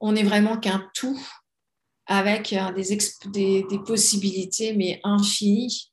on 0.00 0.12
n'est 0.12 0.22
vraiment 0.22 0.56
qu'un 0.56 0.88
tout 0.94 1.20
avec 2.06 2.52
euh, 2.52 2.72
des, 2.72 3.64
des, 3.70 3.78
possibilités, 3.78 4.74
mais 4.74 5.00
infinies. 5.04 5.92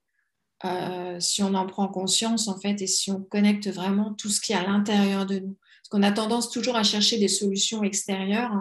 Euh, 0.66 1.20
si 1.20 1.44
on 1.44 1.54
en 1.54 1.68
prend 1.68 1.88
conscience, 1.88 2.48
en 2.48 2.60
fait, 2.60 2.82
et 2.82 2.88
si 2.88 3.12
on 3.12 3.22
connecte 3.22 3.68
vraiment 3.68 4.16
tout 4.16 4.30
ce 4.30 4.42
qui 4.42 4.54
est 4.54 4.56
à 4.56 4.64
l'intérieur 4.64 5.28
de 5.28 5.40
nous. 5.40 5.56
Parce 5.88 6.02
qu'on 6.02 6.06
a 6.06 6.12
tendance 6.12 6.50
toujours 6.50 6.76
à 6.76 6.84
chercher 6.84 7.18
des 7.18 7.30
solutions 7.30 7.82
extérieures, 7.82 8.52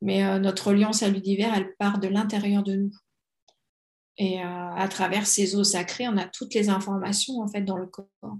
mais 0.00 0.24
euh, 0.24 0.38
notre 0.38 0.68
alliance 0.68 1.02
à 1.02 1.10
l'univers, 1.10 1.52
elle 1.54 1.74
part 1.78 1.98
de 1.98 2.08
l'intérieur 2.08 2.62
de 2.62 2.76
nous. 2.76 2.92
Et 4.16 4.40
euh, 4.40 4.70
à 4.74 4.88
travers 4.88 5.26
ces 5.26 5.54
eaux 5.54 5.64
sacrées, 5.64 6.08
on 6.08 6.16
a 6.16 6.24
toutes 6.24 6.54
les 6.54 6.70
informations 6.70 7.40
en 7.40 7.48
fait 7.48 7.60
dans 7.60 7.76
le 7.76 7.86
corps. 7.86 8.38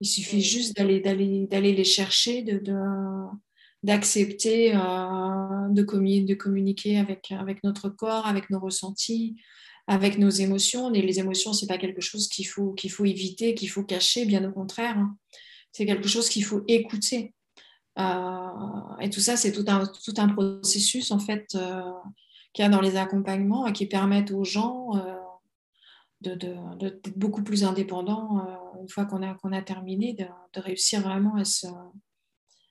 Il 0.00 0.08
suffit 0.08 0.40
juste 0.40 0.76
d'aller, 0.76 0.98
d'aller, 0.98 1.46
d'aller 1.46 1.72
les 1.72 1.84
chercher, 1.84 2.42
de, 2.42 2.60
d'accepter 3.84 4.74
euh, 4.74 5.68
de, 5.68 5.82
de, 6.24 6.34
communiquer 6.34 6.98
avec, 6.98 7.30
avec 7.30 7.62
notre 7.62 7.88
corps, 7.88 8.26
avec 8.26 8.50
nos 8.50 8.58
ressentis, 8.58 9.36
avec 9.86 10.18
nos 10.18 10.30
émotions. 10.30 10.92
Et 10.92 11.02
les 11.02 11.20
émotions, 11.20 11.52
ce 11.52 11.64
n'est 11.64 11.68
pas 11.68 11.78
quelque 11.78 12.00
chose 12.00 12.26
qu'il 12.26 12.48
faut, 12.48 12.72
qu'il 12.72 12.90
faut 12.90 13.04
éviter, 13.04 13.54
qu'il 13.54 13.70
faut 13.70 13.84
cacher, 13.84 14.24
bien 14.24 14.42
au 14.48 14.52
contraire. 14.52 15.06
C'est 15.72 15.86
quelque 15.86 16.08
chose 16.08 16.28
qu'il 16.28 16.44
faut 16.44 16.62
écouter. 16.66 17.34
Euh, 17.98 18.96
et 19.00 19.10
tout 19.10 19.20
ça, 19.20 19.36
c'est 19.36 19.52
tout 19.52 19.64
un, 19.66 19.86
tout 19.86 20.14
un 20.18 20.28
processus 20.28 21.10
en 21.10 21.18
fait 21.18 21.46
euh, 21.54 21.82
qu'il 22.52 22.62
y 22.62 22.66
a 22.66 22.70
dans 22.70 22.80
les 22.80 22.96
accompagnements 22.96 23.66
et 23.66 23.72
qui 23.72 23.86
permettent 23.86 24.30
aux 24.30 24.44
gens 24.44 24.96
euh, 24.96 25.14
d'être 26.20 26.76
de, 26.78 27.00
beaucoup 27.16 27.42
plus 27.42 27.64
indépendants 27.64 28.44
une 28.80 28.88
fois 28.88 29.04
qu'on 29.04 29.22
a, 29.22 29.34
qu'on 29.34 29.52
a 29.52 29.62
terminé, 29.62 30.14
de, 30.14 30.60
réussir 30.60 31.00
vraiment 31.00 31.34
à 31.36 31.44
se 31.44 31.66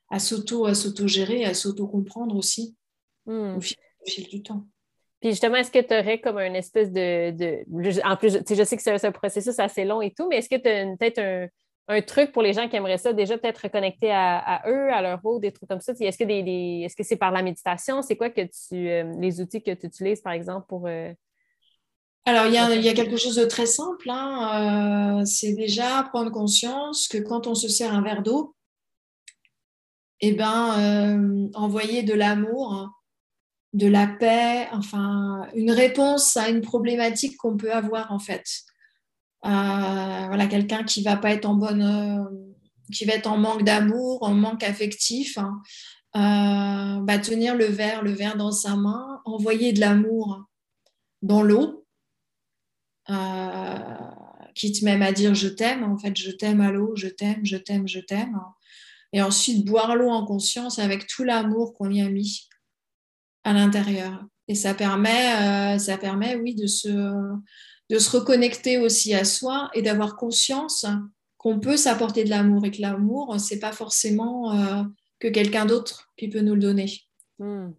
à 0.09 0.19
s'auto-gérer, 0.19 1.43
à 1.43 1.53
s'auto-comprendre 1.53 2.35
aussi 2.35 2.77
hmm. 3.25 3.57
au, 3.57 3.61
fil, 3.61 4.27
du 4.29 4.41
temps. 4.41 4.65
Puis 5.19 5.31
justement, 5.31 5.57
est-ce 5.57 5.71
que 5.71 5.79
tu 5.79 5.93
aurais 5.93 6.21
comme 6.21 6.37
un 6.37 6.53
espèce 6.53 6.91
de, 6.91 7.31
de, 7.31 8.07
En 8.07 8.15
plus, 8.15 8.33
je, 8.33 8.55
je 8.55 8.63
sais 8.63 8.77
que 8.77 8.83
c'est 8.83 9.05
un 9.05 9.11
processus 9.11 9.59
assez 9.59 9.83
long 9.83 10.01
et 10.01 10.11
tout, 10.11 10.27
mais 10.29 10.37
est-ce 10.37 10.47
que 10.47 10.55
tu 10.55 10.69
as 10.69 10.95
peut-être 10.95 11.19
un, 11.19 11.47
un 11.89 12.01
truc 12.01 12.31
pour 12.31 12.41
les 12.41 12.53
gens 12.53 12.67
qui 12.67 12.75
aimeraient 12.75 12.97
ça, 12.97 13.13
déjà 13.13 13.37
peut-être 13.37 13.59
reconnecter 13.59 14.11
à, 14.11 14.61
eux, 14.67 14.91
à 14.91 15.01
leur 15.01 15.25
eau, 15.25 15.39
des 15.39 15.51
trucs 15.51 15.69
comme 15.69 15.79
ça? 15.79 15.93
Est-ce 15.97 16.17
que 16.17 16.25
des, 16.25 16.81
est-ce 16.83 16.95
que 16.95 17.03
c'est 17.03 17.15
par 17.15 17.31
la 17.31 17.41
méditation? 17.41 18.01
C'est 18.01 18.17
quoi 18.17 18.29
que 18.29 18.41
tu 18.41 18.89
euh, 18.89 19.13
les 19.19 19.39
outils 19.39 19.63
que 19.63 19.71
tu 19.71 19.87
utilises, 19.87 20.21
par 20.21 20.33
exemple, 20.33 20.65
pour. 20.67 20.87
Euh, 20.87 21.13
Alors, 22.25 22.47
il 22.47 22.53
y, 22.53 22.57
a, 22.57 22.93
quelque 22.93 23.15
chose 23.15 23.35
de 23.35 23.45
très 23.45 23.65
simple. 23.65 24.09
Hein, 24.09 25.19
euh, 25.21 25.25
c'est 25.25 25.53
déjà 25.53 26.03
prendre 26.11 26.29
conscience 26.29 27.07
que 27.07 27.19
quand 27.19 27.47
on 27.47 27.55
se 27.55 27.69
sert 27.69 27.93
un 27.93 28.01
verre 28.01 28.21
d'eau, 28.21 28.53
eh 30.19 30.33
ben, 30.33 31.49
envoyer 31.53 32.03
de 32.03 32.15
l'amour, 32.15 32.89
de 33.73 33.87
la 33.87 34.07
paix, 34.07 34.67
enfin, 34.73 35.47
une 35.53 35.71
réponse 35.71 36.35
à 36.35 36.49
une 36.49 36.61
problématique 36.61 37.37
qu'on 37.37 37.55
peut 37.55 37.71
avoir, 37.71 38.11
en 38.11 38.19
fait. 38.19 38.43
Euh, 39.45 40.27
voilà, 40.27 40.47
quelqu'un 40.47 40.83
qui 40.83 41.03
va 41.03 41.15
pas 41.15 41.31
être 41.31 41.45
en 41.45 41.53
bonne, 41.53 41.83
euh, 41.83 42.23
qui 42.91 43.05
va 43.05 43.13
être 43.13 43.27
en 43.27 43.37
manque 43.37 43.63
d'amour, 43.63 44.23
en 44.23 44.33
manque 44.33 44.63
affectif, 44.63 45.37
hein. 45.37 45.61
euh, 46.15 47.01
bah, 47.03 47.19
tenir 47.19 47.55
le 47.55 47.65
verre, 47.65 48.03
le 48.03 48.11
verre 48.11 48.35
dans 48.35 48.51
sa 48.51 48.75
main, 48.75 49.21
envoyer 49.25 49.73
de 49.73 49.79
l'amour 49.79 50.45
dans 51.21 51.43
l'eau, 51.43 51.85
quitte 54.55 54.81
même 54.81 55.03
à 55.03 55.11
dire 55.11 55.35
je 55.35 55.47
t'aime, 55.47 55.83
en 55.83 55.97
fait, 55.97 56.17
je 56.17 56.31
t'aime 56.31 56.61
à 56.61 56.71
l'eau, 56.71 56.95
je 56.95 57.07
t'aime, 57.07 57.45
je 57.45 57.57
t'aime, 57.57 57.87
je 57.87 57.99
t'aime. 57.99 58.39
Et 59.13 59.21
ensuite, 59.21 59.65
boire 59.65 59.95
l'eau 59.95 60.09
en 60.09 60.25
conscience 60.25 60.79
avec 60.79 61.07
tout 61.07 61.23
l'amour 61.23 61.73
qu'on 61.75 61.91
y 61.91 62.01
a 62.01 62.09
mis 62.09 62.49
à 63.43 63.53
l'intérieur. 63.53 64.25
Et 64.47 64.55
ça 64.55 64.73
permet, 64.73 65.77
ça 65.79 65.97
permet, 65.97 66.35
oui, 66.35 66.55
de 66.55 66.67
se, 66.67 66.89
de 67.89 67.99
se 67.99 68.17
reconnecter 68.17 68.77
aussi 68.77 69.13
à 69.13 69.23
soi 69.23 69.69
et 69.73 69.81
d'avoir 69.81 70.15
conscience 70.15 70.85
qu'on 71.37 71.59
peut 71.59 71.77
s'apporter 71.77 72.23
de 72.23 72.29
l'amour 72.29 72.65
et 72.65 72.71
que 72.71 72.81
l'amour, 72.81 73.39
c'est 73.39 73.59
pas 73.59 73.71
forcément 73.71 74.53
euh, 74.53 74.83
que 75.19 75.27
quelqu'un 75.27 75.65
d'autre 75.65 76.11
qui 76.17 76.27
peut 76.27 76.41
nous 76.41 76.55
le 76.55 76.61
donner. 76.61 76.91
Hmm. 77.39 77.69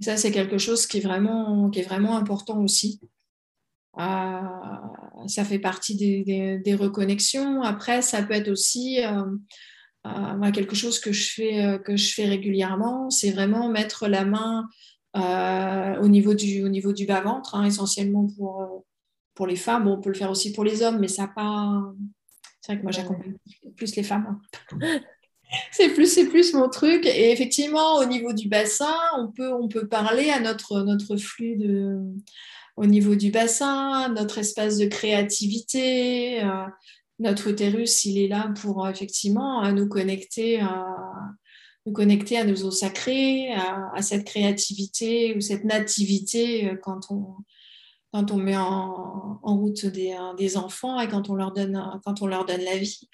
Ça, 0.00 0.16
c'est 0.16 0.30
quelque 0.30 0.56
chose 0.56 0.86
qui 0.86 0.98
est 0.98 1.02
vraiment, 1.02 1.68
qui 1.68 1.80
est 1.80 1.88
vraiment 1.88 2.16
important 2.16 2.62
aussi. 2.62 3.00
Euh, 3.98 4.40
ça 5.26 5.44
fait 5.44 5.58
partie 5.58 5.96
des, 5.96 6.74
reconnexions. 6.74 7.62
Après, 7.62 8.00
ça 8.00 8.22
peut 8.22 8.32
être 8.32 8.48
aussi 8.48 9.04
euh, 9.04 10.50
quelque 10.52 10.74
chose 10.74 11.00
que 11.00 11.12
je 11.12 11.30
fais, 11.30 11.78
que 11.84 11.96
je 11.96 12.14
fais 12.14 12.24
régulièrement. 12.24 13.10
C'est 13.10 13.32
vraiment 13.32 13.68
mettre 13.68 14.08
la 14.08 14.24
main 14.24 14.66
au 15.14 16.08
niveau 16.08 16.32
du, 16.32 16.64
au 16.64 16.68
niveau 16.68 16.94
du 16.94 17.04
bas-ventre, 17.04 17.56
hein, 17.56 17.64
essentiellement 17.64 18.26
pour, 18.38 18.86
pour 19.40 19.46
les 19.46 19.56
femmes. 19.56 19.88
on 19.88 19.98
peut 19.98 20.10
le 20.10 20.16
faire 20.16 20.30
aussi 20.30 20.52
pour 20.52 20.64
les 20.64 20.82
hommes, 20.82 20.98
mais 20.98 21.08
ça 21.08 21.26
pas. 21.26 21.94
C'est 22.60 22.72
vrai 22.72 22.78
que 22.78 22.82
moi, 22.82 22.92
j'accompagne 22.92 23.36
plus 23.74 23.96
les 23.96 24.02
femmes. 24.02 24.38
Hein. 24.78 25.00
c'est 25.72 25.88
plus, 25.94 26.12
c'est 26.12 26.26
plus 26.26 26.52
mon 26.52 26.68
truc. 26.68 27.06
Et 27.06 27.32
effectivement, 27.32 27.94
au 27.96 28.04
niveau 28.04 28.34
du 28.34 28.48
bassin, 28.48 28.94
on 29.16 29.28
peut, 29.28 29.50
on 29.50 29.66
peut 29.66 29.88
parler 29.88 30.28
à 30.28 30.40
notre, 30.40 30.82
notre 30.82 31.16
flux 31.16 31.56
de, 31.56 32.00
au 32.76 32.84
niveau 32.84 33.14
du 33.14 33.30
bassin, 33.30 34.10
notre 34.10 34.36
espace 34.36 34.76
de 34.76 34.84
créativité. 34.84 36.42
notre 37.18 37.48
utérus, 37.48 38.04
il 38.04 38.18
est 38.18 38.28
là 38.28 38.52
pour 38.60 38.86
effectivement 38.90 39.72
nous 39.72 39.88
connecter 39.88 40.60
à, 40.60 40.84
nous 41.86 41.92
connecter 41.94 42.36
à 42.36 42.44
nos 42.44 42.62
eaux 42.62 42.70
sacrées, 42.70 43.54
à, 43.54 44.02
cette 44.02 44.26
créativité 44.26 45.34
ou 45.34 45.40
cette 45.40 45.64
nativité 45.64 46.72
quand 46.82 47.10
on, 47.10 47.36
quand 48.12 48.30
on 48.30 48.36
met 48.36 48.56
en, 48.56 49.38
route 49.42 49.86
des, 49.86 50.16
des, 50.36 50.56
enfants 50.56 51.00
et 51.00 51.08
quand 51.08 51.30
on 51.30 51.34
leur 51.34 51.52
donne, 51.52 52.00
quand 52.04 52.22
on 52.22 52.26
leur 52.26 52.44
donne 52.44 52.62
la 52.62 52.76
vie. 52.76 53.08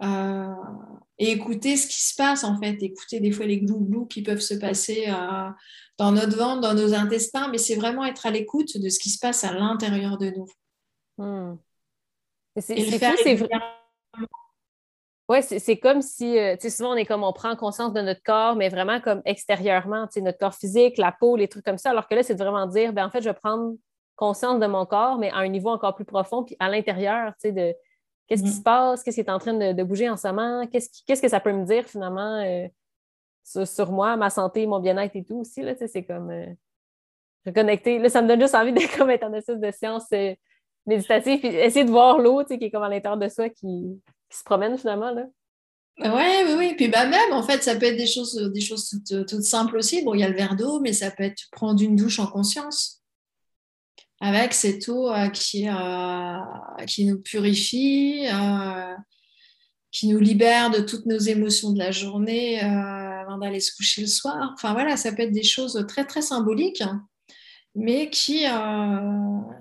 Euh, 0.00 0.54
et 1.18 1.32
écouter 1.32 1.76
ce 1.76 1.88
qui 1.88 2.00
se 2.00 2.14
passe 2.14 2.44
en 2.44 2.56
fait, 2.60 2.80
écouter 2.80 3.18
des 3.18 3.32
fois 3.32 3.46
les 3.46 3.58
glou-glou 3.58 4.06
qui 4.06 4.22
peuvent 4.22 4.40
se 4.40 4.54
passer 4.54 5.06
euh, 5.08 5.50
dans 5.98 6.12
notre 6.12 6.36
ventre, 6.36 6.60
dans 6.60 6.74
nos 6.74 6.94
intestins, 6.94 7.48
mais 7.48 7.58
c'est 7.58 7.74
vraiment 7.74 8.04
être 8.04 8.24
à 8.24 8.30
l'écoute 8.30 8.78
de 8.78 8.88
ce 8.88 9.00
qui 9.00 9.10
se 9.10 9.18
passe 9.18 9.42
à 9.42 9.52
l'intérieur 9.52 10.16
de 10.16 10.30
nous. 10.30 10.46
Hmm. 11.16 11.56
C'est 12.60 13.34
vrai. 13.34 13.50
Ouais, 15.28 15.42
c'est 15.42 15.76
comme 15.76 16.00
si, 16.00 16.38
euh, 16.38 16.54
tu 16.54 16.62
sais, 16.62 16.70
souvent 16.70 16.92
on 16.92 16.96
est 16.96 17.04
comme 17.04 17.22
on 17.22 17.34
prend 17.34 17.54
conscience 17.54 17.92
de 17.92 18.00
notre 18.00 18.22
corps, 18.22 18.56
mais 18.56 18.70
vraiment 18.70 19.00
comme 19.00 19.20
extérieurement, 19.26 20.06
tu 20.06 20.14
sais, 20.14 20.20
notre 20.22 20.38
corps 20.38 20.54
physique, 20.54 20.96
la 20.96 21.12
peau, 21.12 21.36
les 21.36 21.48
trucs 21.48 21.64
comme 21.64 21.76
ça, 21.76 21.90
alors 21.90 22.08
que 22.08 22.14
là, 22.14 22.22
c'est 22.22 22.38
vraiment 22.38 22.66
dire, 22.66 22.92
ben 22.94 23.04
en 23.04 23.10
fait, 23.10 23.20
je 23.20 23.28
vais 23.28 23.34
prendre 23.34 23.74
conscience 24.18 24.60
de 24.60 24.66
mon 24.66 24.84
corps, 24.84 25.16
mais 25.16 25.30
à 25.30 25.36
un 25.36 25.48
niveau 25.48 25.70
encore 25.70 25.94
plus 25.94 26.04
profond, 26.04 26.44
puis 26.44 26.56
à 26.58 26.68
l'intérieur, 26.68 27.32
tu 27.34 27.48
sais, 27.48 27.52
de 27.52 27.74
Qu'est-ce 28.28 28.42
qui 28.42 28.50
mm. 28.50 28.52
se 28.52 28.62
passe? 28.62 29.02
Qu'est-ce 29.02 29.16
qui 29.16 29.20
est 29.22 29.30
en 29.30 29.38
train 29.38 29.54
de, 29.54 29.82
bouger 29.82 30.08
en 30.08 30.16
ce 30.16 30.28
moment? 30.28 30.66
Qu'est-ce, 30.66 31.22
que 31.22 31.28
ça 31.28 31.40
peut 31.40 31.52
me 31.52 31.64
dire 31.64 31.86
finalement 31.86 32.42
euh, 32.44 32.68
sur, 33.64 33.90
moi, 33.90 34.16
ma 34.16 34.28
santé, 34.28 34.66
mon 34.66 34.80
bien-être 34.80 35.16
et 35.16 35.24
tout 35.24 35.36
aussi? 35.36 35.62
Là, 35.62 35.74
c'est 35.74 36.04
comme 36.04 36.30
euh, 36.30 36.46
reconnecter. 37.46 37.98
Là, 37.98 38.10
ça 38.10 38.20
me 38.20 38.28
donne 38.28 38.40
juste 38.40 38.54
envie 38.54 38.72
de 38.72 38.80
comme 38.98 39.10
être 39.10 39.24
en 39.24 39.30
de 39.30 39.70
séance 39.70 40.04
euh, 40.12 40.34
méditative 40.86 41.40
puis 41.40 41.48
essayer 41.48 41.86
de 41.86 41.90
voir 41.90 42.18
l'eau 42.18 42.44
qui 42.44 42.54
est 42.54 42.70
comme 42.70 42.82
à 42.82 42.90
l'intérieur 42.90 43.18
de 43.18 43.28
soi 43.28 43.48
qui, 43.48 44.00
se 44.30 44.44
promène 44.44 44.76
finalement. 44.76 45.10
Là. 45.10 45.24
Oui, 46.00 46.44
oui, 46.46 46.54
oui. 46.58 46.74
Puis 46.76 46.88
bah, 46.88 47.06
même, 47.06 47.32
en 47.32 47.42
fait, 47.42 47.62
ça 47.62 47.76
peut 47.76 47.86
être 47.86 47.96
des 47.96 48.06
choses, 48.06 48.36
des 48.52 48.60
choses 48.60 48.90
toutes, 48.90 49.26
toutes 49.26 49.42
simples 49.42 49.78
aussi. 49.78 50.04
Bon, 50.04 50.12
il 50.12 50.20
y 50.20 50.22
a 50.22 50.28
le 50.28 50.36
verre 50.36 50.54
d'eau, 50.54 50.80
mais 50.80 50.92
ça 50.92 51.10
peut 51.10 51.24
être 51.24 51.44
prendre 51.50 51.82
une 51.82 51.96
douche 51.96 52.18
en 52.18 52.26
conscience 52.26 52.97
avec 54.20 54.52
cette 54.52 54.88
eau 54.88 55.10
euh, 55.10 55.28
qui, 55.28 55.68
euh, 55.68 56.38
qui 56.86 57.04
nous 57.06 57.20
purifie, 57.20 58.26
euh, 58.26 58.94
qui 59.92 60.08
nous 60.08 60.18
libère 60.18 60.70
de 60.70 60.80
toutes 60.80 61.06
nos 61.06 61.18
émotions 61.18 61.72
de 61.72 61.78
la 61.78 61.90
journée 61.90 62.60
avant 62.60 63.38
d'aller 63.38 63.60
se 63.60 63.74
coucher 63.74 64.02
le 64.02 64.06
soir. 64.06 64.52
Enfin 64.54 64.72
voilà, 64.72 64.96
ça 64.96 65.12
peut 65.12 65.22
être 65.22 65.32
des 65.32 65.42
choses 65.42 65.84
très 65.88 66.04
très 66.04 66.20
symboliques, 66.20 66.82
mais 67.74 68.10
qui, 68.10 68.44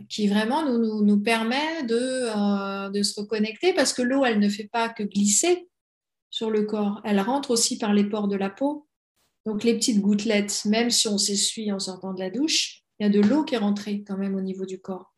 qui 0.10 0.28
vraiment 0.28 0.66
nous, 0.66 0.80
nous, 0.80 1.06
nous 1.06 1.22
permet 1.22 1.84
de, 1.84 2.92
de 2.92 3.04
se 3.04 3.22
reconnecter 3.22 3.74
parce 3.74 3.94
que 3.94 4.02
l'eau, 4.02 4.26
elle 4.26 4.40
ne 4.40 4.50
fait 4.50 4.68
pas 4.72 4.90
que 4.90 5.04
glisser 5.04 5.70
sur 6.30 6.52
le 6.52 6.64
corps, 6.64 7.00
elle 7.06 7.22
rentre 7.22 7.52
aussi 7.52 7.78
par 7.78 7.94
les 7.94 8.04
pores 8.04 8.28
de 8.28 8.36
la 8.36 8.50
peau. 8.50 8.86
Donc 9.46 9.64
les 9.64 9.76
petites 9.76 10.02
gouttelettes, 10.02 10.66
même 10.66 10.90
si 10.90 11.08
on 11.08 11.18
s'essuie 11.18 11.72
en 11.72 11.80
sortant 11.80 12.14
de 12.14 12.20
la 12.20 12.30
douche, 12.30 12.84
il 13.00 13.04
y 13.04 13.06
a 13.06 13.10
de 13.10 13.22
l'eau 13.22 13.44
qui 13.44 13.56
est 13.56 13.60
rentrée 13.60 14.04
quand 14.06 14.18
même 14.18 14.36
au 14.36 14.42
niveau 14.42 14.66
du 14.66 14.80
corps. 14.80 15.14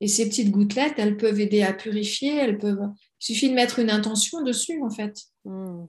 Et 0.00 0.08
ces 0.08 0.28
petites 0.28 0.50
gouttelettes, 0.50 0.94
elles 0.96 1.16
peuvent 1.16 1.40
aider 1.40 1.62
à 1.62 1.72
purifier, 1.72 2.36
elles 2.36 2.58
peuvent. 2.58 2.88
Il 3.20 3.24
suffit 3.24 3.50
de 3.50 3.54
mettre 3.54 3.78
une 3.78 3.90
intention 3.90 4.42
dessus, 4.42 4.82
en 4.82 4.90
fait. 4.90 5.14
Hmm. 5.44 5.84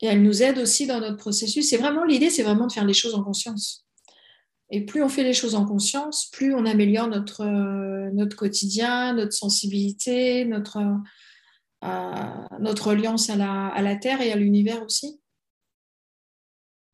Et 0.00 0.06
elles 0.06 0.22
nous 0.22 0.42
aident 0.42 0.58
aussi 0.58 0.86
dans 0.86 1.00
notre 1.00 1.16
processus. 1.16 1.68
C'est 1.68 1.78
vraiment 1.78 2.04
l'idée, 2.04 2.30
c'est 2.30 2.42
vraiment 2.42 2.66
de 2.66 2.72
faire 2.72 2.84
les 2.84 2.94
choses 2.94 3.14
en 3.14 3.22
conscience. 3.22 3.86
Et 4.70 4.84
plus 4.84 5.02
on 5.02 5.08
fait 5.08 5.22
les 5.22 5.32
choses 5.32 5.54
en 5.54 5.64
conscience, 5.64 6.28
plus 6.30 6.54
on 6.54 6.66
améliore 6.66 7.08
notre, 7.08 7.40
euh, 7.40 8.10
notre 8.12 8.36
quotidien, 8.36 9.14
notre 9.14 9.32
sensibilité, 9.32 10.44
notre, 10.44 10.78
euh, 11.84 12.58
notre 12.60 12.90
à 12.90 13.36
la, 13.36 13.68
à 13.68 13.82
la 13.82 13.96
Terre 13.96 14.20
et 14.20 14.30
à 14.30 14.36
l'univers 14.36 14.82
aussi. 14.82 15.18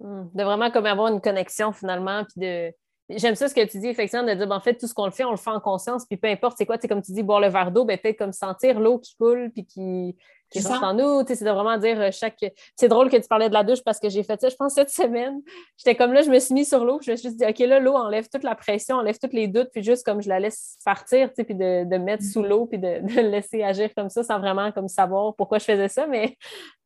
De 0.04 0.44
vraiment 0.44 0.70
comme 0.70 0.86
avoir 0.86 1.08
une 1.08 1.20
connexion 1.20 1.72
finalement, 1.72 2.24
puis 2.24 2.40
de. 2.40 2.72
J'aime 3.10 3.34
ça 3.34 3.48
ce 3.48 3.54
que 3.54 3.64
tu 3.66 3.78
dis, 3.78 3.88
effectivement, 3.88 4.26
de 4.26 4.32
dire, 4.32 4.46
ben, 4.46 4.56
en 4.56 4.60
fait, 4.60 4.76
tout 4.76 4.86
ce 4.86 4.94
qu'on 4.94 5.04
le 5.04 5.10
fait, 5.10 5.24
on 5.24 5.30
le 5.30 5.36
fait 5.36 5.50
en 5.50 5.60
conscience, 5.60 6.06
puis 6.06 6.16
peu 6.16 6.28
importe 6.28 6.56
c'est 6.56 6.64
quoi, 6.64 6.78
tu 6.78 6.88
comme 6.88 7.02
tu 7.02 7.12
dis, 7.12 7.22
boire 7.22 7.40
le 7.40 7.48
verre 7.48 7.70
d'eau, 7.70 7.84
ben, 7.84 7.98
peut-être 7.98 8.18
comme 8.18 8.32
sentir 8.32 8.80
l'eau 8.80 8.98
qui 8.98 9.14
coule, 9.16 9.50
puis 9.52 9.66
qui, 9.66 10.16
qui 10.60 10.66
en 10.66 10.94
nous. 10.94 11.22
C'est 11.26 11.44
de 11.44 11.50
vraiment 11.50 11.78
dire 11.78 12.00
euh, 12.00 12.10
chaque. 12.12 12.44
C'est 12.76 12.88
drôle 12.88 13.10
que 13.10 13.16
tu 13.16 13.28
parlais 13.28 13.48
de 13.48 13.54
la 13.54 13.64
douche 13.64 13.82
parce 13.84 13.98
que 13.98 14.08
j'ai 14.08 14.22
fait 14.22 14.40
ça, 14.40 14.48
je 14.48 14.56
pense, 14.56 14.74
cette 14.74 14.90
semaine. 14.90 15.40
J'étais 15.76 15.94
comme 15.94 16.12
là, 16.12 16.22
je 16.22 16.30
me 16.30 16.38
suis 16.38 16.54
mis 16.54 16.64
sur 16.64 16.84
l'eau. 16.84 17.00
Je 17.02 17.12
me 17.12 17.16
suis 17.16 17.34
dit, 17.34 17.44
OK, 17.44 17.58
là, 17.60 17.80
l'eau 17.80 17.94
enlève 17.94 18.28
toute 18.28 18.44
la 18.44 18.54
pression, 18.54 18.96
enlève 18.96 19.18
tous 19.18 19.32
les 19.32 19.48
doutes, 19.48 19.68
puis 19.72 19.82
juste 19.82 20.04
comme 20.04 20.22
je 20.22 20.28
la 20.28 20.40
laisse 20.40 20.76
partir, 20.84 21.30
puis 21.32 21.54
de, 21.54 21.88
de 21.88 21.96
mettre 21.96 22.22
sous 22.22 22.42
l'eau, 22.42 22.66
puis 22.66 22.78
de, 22.78 23.00
de, 23.02 23.20
laisser 23.20 23.62
agir 23.62 23.90
comme 23.96 24.08
ça 24.08 24.22
sans 24.22 24.38
vraiment 24.38 24.70
comme 24.72 24.88
savoir 24.88 25.34
pourquoi 25.34 25.58
je 25.58 25.64
faisais 25.64 25.88
ça. 25.88 26.06
Mais 26.06 26.36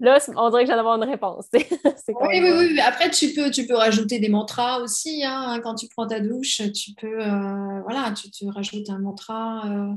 là, 0.00 0.18
on 0.36 0.50
dirait 0.50 0.62
que 0.62 0.68
j'allais 0.68 0.80
avoir 0.80 0.96
une 0.96 1.08
réponse. 1.08 1.46
oui, 1.52 2.40
oui, 2.40 2.50
oui. 2.58 2.80
Après, 2.80 3.10
tu 3.10 3.32
peux, 3.34 3.50
tu 3.50 3.66
peux 3.66 3.76
rajouter 3.76 4.18
des 4.18 4.28
mantras 4.28 4.80
aussi. 4.80 5.24
Hein. 5.24 5.60
Quand 5.62 5.74
tu 5.74 5.88
prends 5.88 6.06
ta 6.06 6.20
douche, 6.20 6.62
tu 6.72 6.92
peux, 6.94 7.20
euh, 7.20 7.80
voilà, 7.82 8.12
tu, 8.12 8.30
tu 8.30 8.48
rajoutes 8.48 8.88
un 8.90 8.98
mantra. 8.98 9.62
Euh, 9.66 9.92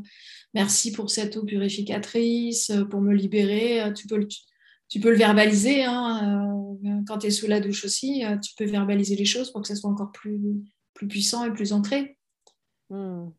merci 0.54 0.92
pour 0.92 1.10
cette 1.10 1.38
eau 1.38 1.46
purificatrice, 1.46 2.70
euh, 2.70 2.86
pour 2.86 3.02
me 3.02 3.14
libérer. 3.14 3.82
Euh, 3.82 3.94
tu 3.94 4.08
peux 4.08 4.18
le, 4.18 4.28
tu 4.90 5.00
peux 5.00 5.12
le 5.12 5.18
verbaliser. 5.18 5.84
Hein, 5.84 6.76
euh, 6.84 7.02
quand 7.08 7.20
tu 7.20 7.28
es 7.28 7.32
sous 7.32 7.48
la 7.48 7.60
douche 7.60 7.86
aussi, 7.86 8.24
tu 8.44 8.54
peux 8.58 8.66
verbaliser 8.66 9.16
les 9.16 9.26
choses 9.26 9.52
pour 9.52 9.62
que 9.62 9.68
ça 9.68 9.76
soit 9.76 9.90
encore 9.90 10.12
plus, 10.12 10.40
plus 10.94 11.08
puissant 11.08 11.46
et 11.46 11.52
plus 11.52 11.74
ancré. 11.74 12.18
Hmm. 12.90 13.30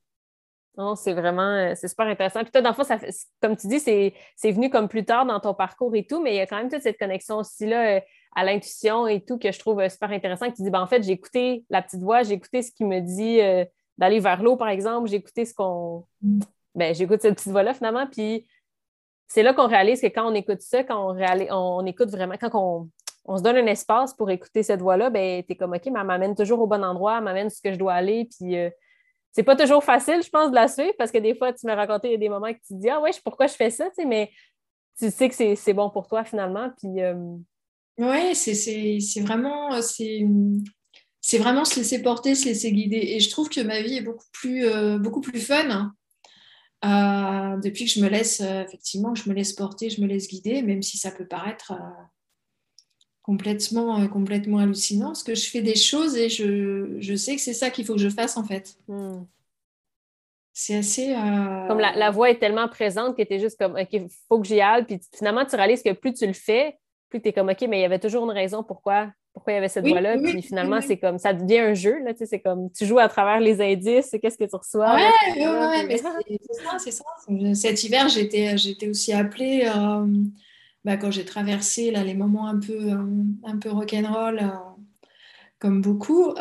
Non, 0.78 0.94
c'est 0.96 1.12
vraiment, 1.12 1.74
c'est 1.76 1.88
super 1.88 2.06
intéressant. 2.06 2.40
Puis 2.42 2.50
toi, 2.50 2.62
dans 2.62 2.70
le 2.70 2.74
fond, 2.74 2.84
ça 2.84 2.98
comme 3.42 3.58
tu 3.58 3.66
dis, 3.66 3.78
c'est, 3.78 4.14
venu 4.42 4.70
comme 4.70 4.88
plus 4.88 5.04
tard 5.04 5.26
dans 5.26 5.38
ton 5.38 5.52
parcours 5.52 5.94
et 5.94 6.06
tout, 6.06 6.22
mais 6.22 6.32
il 6.32 6.36
y 6.36 6.40
a 6.40 6.46
quand 6.46 6.56
même 6.56 6.70
toute 6.70 6.80
cette 6.80 6.98
connexion 6.98 7.36
aussi 7.36 7.66
là 7.66 8.00
à 8.34 8.44
l'intuition 8.44 9.06
et 9.06 9.22
tout 9.22 9.36
que 9.36 9.52
je 9.52 9.58
trouve 9.58 9.86
super 9.90 10.10
intéressant. 10.10 10.50
Que 10.50 10.56
tu 10.56 10.62
dis, 10.62 10.70
ben, 10.70 10.80
en 10.80 10.86
fait, 10.86 11.02
j'ai 11.02 11.12
écouté 11.12 11.66
la 11.68 11.82
petite 11.82 12.00
voix, 12.00 12.22
j'ai 12.22 12.32
écouté 12.32 12.62
ce 12.62 12.72
qui 12.72 12.86
me 12.86 13.00
dit 13.00 13.40
d'aller 13.98 14.20
vers 14.20 14.42
l'eau, 14.42 14.56
par 14.56 14.68
exemple, 14.68 15.10
j'ai 15.10 15.16
écouté 15.16 15.44
ce 15.44 15.52
qu'on, 15.52 16.06
hmm 16.22 16.40
ben, 16.74 16.94
j'écoute 16.94 17.20
cette 17.22 17.34
petite 17.34 17.52
voix-là 17.52 17.74
finalement. 17.74 18.06
Puis 18.06 18.46
c'est 19.28 19.42
là 19.42 19.54
qu'on 19.54 19.66
réalise 19.66 20.00
que 20.00 20.06
quand 20.06 20.30
on 20.30 20.34
écoute 20.34 20.60
ça, 20.60 20.84
quand 20.84 21.14
on, 21.14 21.16
on 21.50 21.86
écoute 21.86 22.10
vraiment, 22.10 22.34
quand 22.38 22.90
on, 23.26 23.36
se 23.36 23.42
donne 23.42 23.56
un 23.56 23.66
espace 23.66 24.14
pour 24.14 24.30
écouter 24.30 24.62
cette 24.62 24.80
voix-là, 24.80 25.10
ben, 25.10 25.42
tu 25.42 25.52
es 25.52 25.56
comme 25.56 25.72
OK, 25.72 25.86
mais 25.86 26.00
elle 26.00 26.06
m'amène 26.06 26.34
toujours 26.34 26.60
au 26.60 26.66
bon 26.66 26.84
endroit, 26.84 27.18
elle 27.18 27.24
m'amène 27.24 27.50
ce 27.50 27.62
que 27.62 27.72
je 27.72 27.78
dois 27.78 27.94
aller. 27.94 28.28
Puis 28.36 28.58
euh, 28.58 28.68
c'est 29.32 29.42
pas 29.42 29.56
toujours 29.56 29.82
facile, 29.82 30.22
je 30.22 30.28
pense, 30.28 30.50
de 30.50 30.54
la 30.54 30.68
suivre 30.68 30.92
parce 30.98 31.10
que 31.10 31.18
des 31.18 31.34
fois, 31.34 31.52
tu 31.52 31.66
me 31.66 31.72
raconté, 31.72 32.18
des 32.18 32.28
moments 32.28 32.52
que 32.52 32.58
tu 32.58 32.74
te 32.74 32.80
dis 32.80 32.90
Ah 32.90 33.00
ouais, 33.00 33.10
pourquoi 33.24 33.46
je 33.46 33.54
fais 33.54 33.70
ça, 33.70 33.86
tu 33.86 34.02
sais, 34.02 34.04
mais 34.04 34.30
tu 34.98 35.10
sais 35.10 35.28
que 35.28 35.54
c'est 35.54 35.72
bon 35.72 35.88
pour 35.90 36.08
toi 36.08 36.24
finalement. 36.24 36.70
Puis. 36.78 37.00
Euh, 37.02 37.14
Oui, 37.98 38.34
c'est 38.34 39.20
vraiment. 39.20 39.80
C'est 39.80 41.38
vraiment 41.38 41.64
se 41.64 41.76
laisser 41.76 42.02
porter, 42.02 42.34
se 42.34 42.46
laisser 42.46 42.72
guider. 42.72 42.96
Et 42.96 43.20
je 43.20 43.30
trouve 43.30 43.48
que 43.48 43.60
ma 43.60 43.80
vie 43.80 43.98
est 43.98 44.02
beaucoup 44.02 44.26
plus, 44.32 44.66
euh, 44.66 44.98
beaucoup 44.98 45.20
plus 45.20 45.40
fun 45.40 45.92
euh, 46.84 47.56
depuis 47.58 47.84
que 47.84 47.90
je 47.90 48.00
me 48.00 48.08
laisse, 48.08 48.40
euh, 48.40 48.62
effectivement, 48.62 49.14
je 49.14 49.28
me 49.28 49.34
laisse 49.34 49.52
porter, 49.52 49.90
je 49.90 50.00
me 50.00 50.06
laisse 50.06 50.28
guider, 50.28 50.62
même 50.62 50.82
si 50.82 50.98
ça 50.98 51.10
peut 51.10 51.26
paraître 51.26 51.72
euh, 51.72 52.02
complètement, 53.22 54.06
complètement 54.08 54.58
hallucinant, 54.58 55.08
parce 55.08 55.22
que 55.22 55.34
je 55.34 55.48
fais 55.48 55.62
des 55.62 55.76
choses 55.76 56.16
et 56.16 56.28
je, 56.28 56.96
je 56.98 57.14
sais 57.14 57.36
que 57.36 57.40
c'est 57.40 57.54
ça 57.54 57.70
qu'il 57.70 57.84
faut 57.84 57.94
que 57.94 58.00
je 58.00 58.08
fasse 58.08 58.36
en 58.36 58.44
fait. 58.44 58.76
Hmm. 58.88 59.24
C'est 60.54 60.76
assez. 60.76 61.14
Comme 61.68 61.78
la, 61.78 61.96
la, 61.96 62.10
voix 62.10 62.28
est 62.28 62.38
tellement 62.38 62.68
présente 62.68 63.16
que 63.16 63.22
tu 63.22 63.32
es 63.32 63.38
juste 63.38 63.58
comme, 63.58 63.74
OK, 63.74 63.88
il 63.92 64.08
faut 64.28 64.38
que 64.38 64.46
j'y 64.46 64.60
aille. 64.60 64.84
Puis 64.84 65.00
finalement, 65.16 65.46
tu 65.46 65.56
réalises 65.56 65.82
que 65.82 65.92
plus 65.92 66.12
tu 66.12 66.26
le 66.26 66.34
fais, 66.34 66.78
plus 67.08 67.22
tu 67.22 67.28
es 67.28 67.32
comme, 67.32 67.48
OK, 67.48 67.62
mais 67.68 67.78
il 67.78 67.82
y 67.82 67.86
avait 67.86 67.98
toujours 67.98 68.24
une 68.24 68.36
raison 68.36 68.62
pourquoi 68.62 69.10
pourquoi 69.32 69.52
il 69.52 69.56
y 69.56 69.58
avait 69.58 69.68
cette 69.68 69.86
voix-là. 69.86 70.18
puis 70.18 70.42
finalement, 70.42 70.80
c'est 70.80 70.98
comme 70.98 71.18
ça 71.18 71.32
devient 71.32 71.58
un 71.58 71.74
jeu. 71.74 71.98
Là, 72.04 72.12
c'est 72.14 72.40
comme 72.40 72.70
tu 72.70 72.84
joues 72.86 72.98
à 72.98 73.08
travers 73.08 73.40
les 73.40 73.60
indices, 73.60 74.14
qu'est-ce 74.20 74.36
que 74.36 74.44
tu 74.44 74.56
reçois. 74.56 74.94
Ouais, 74.94 75.46
ouais, 75.46 75.86
mais 75.86 75.96
c'est 75.96 76.02
ça, 76.02 76.78
c'est 76.78 76.90
ça. 76.90 77.04
Cet 77.54 77.84
hiver, 77.84 78.08
j'étais, 78.08 78.56
j'étais 78.58 78.88
aussi 78.88 79.12
appelée 79.12 79.64
euh, 79.74 80.06
bah, 80.84 80.96
quand 80.96 81.10
j'ai 81.10 81.24
traversé 81.24 81.90
là, 81.90 82.04
les 82.04 82.14
moments 82.14 82.46
un 82.46 82.58
peu, 82.58 82.92
euh, 82.92 83.24
un 83.44 83.58
peu 83.58 83.70
rock'n'roll, 83.70 84.38
euh, 84.38 84.48
comme 85.58 85.80
beaucoup. 85.80 86.34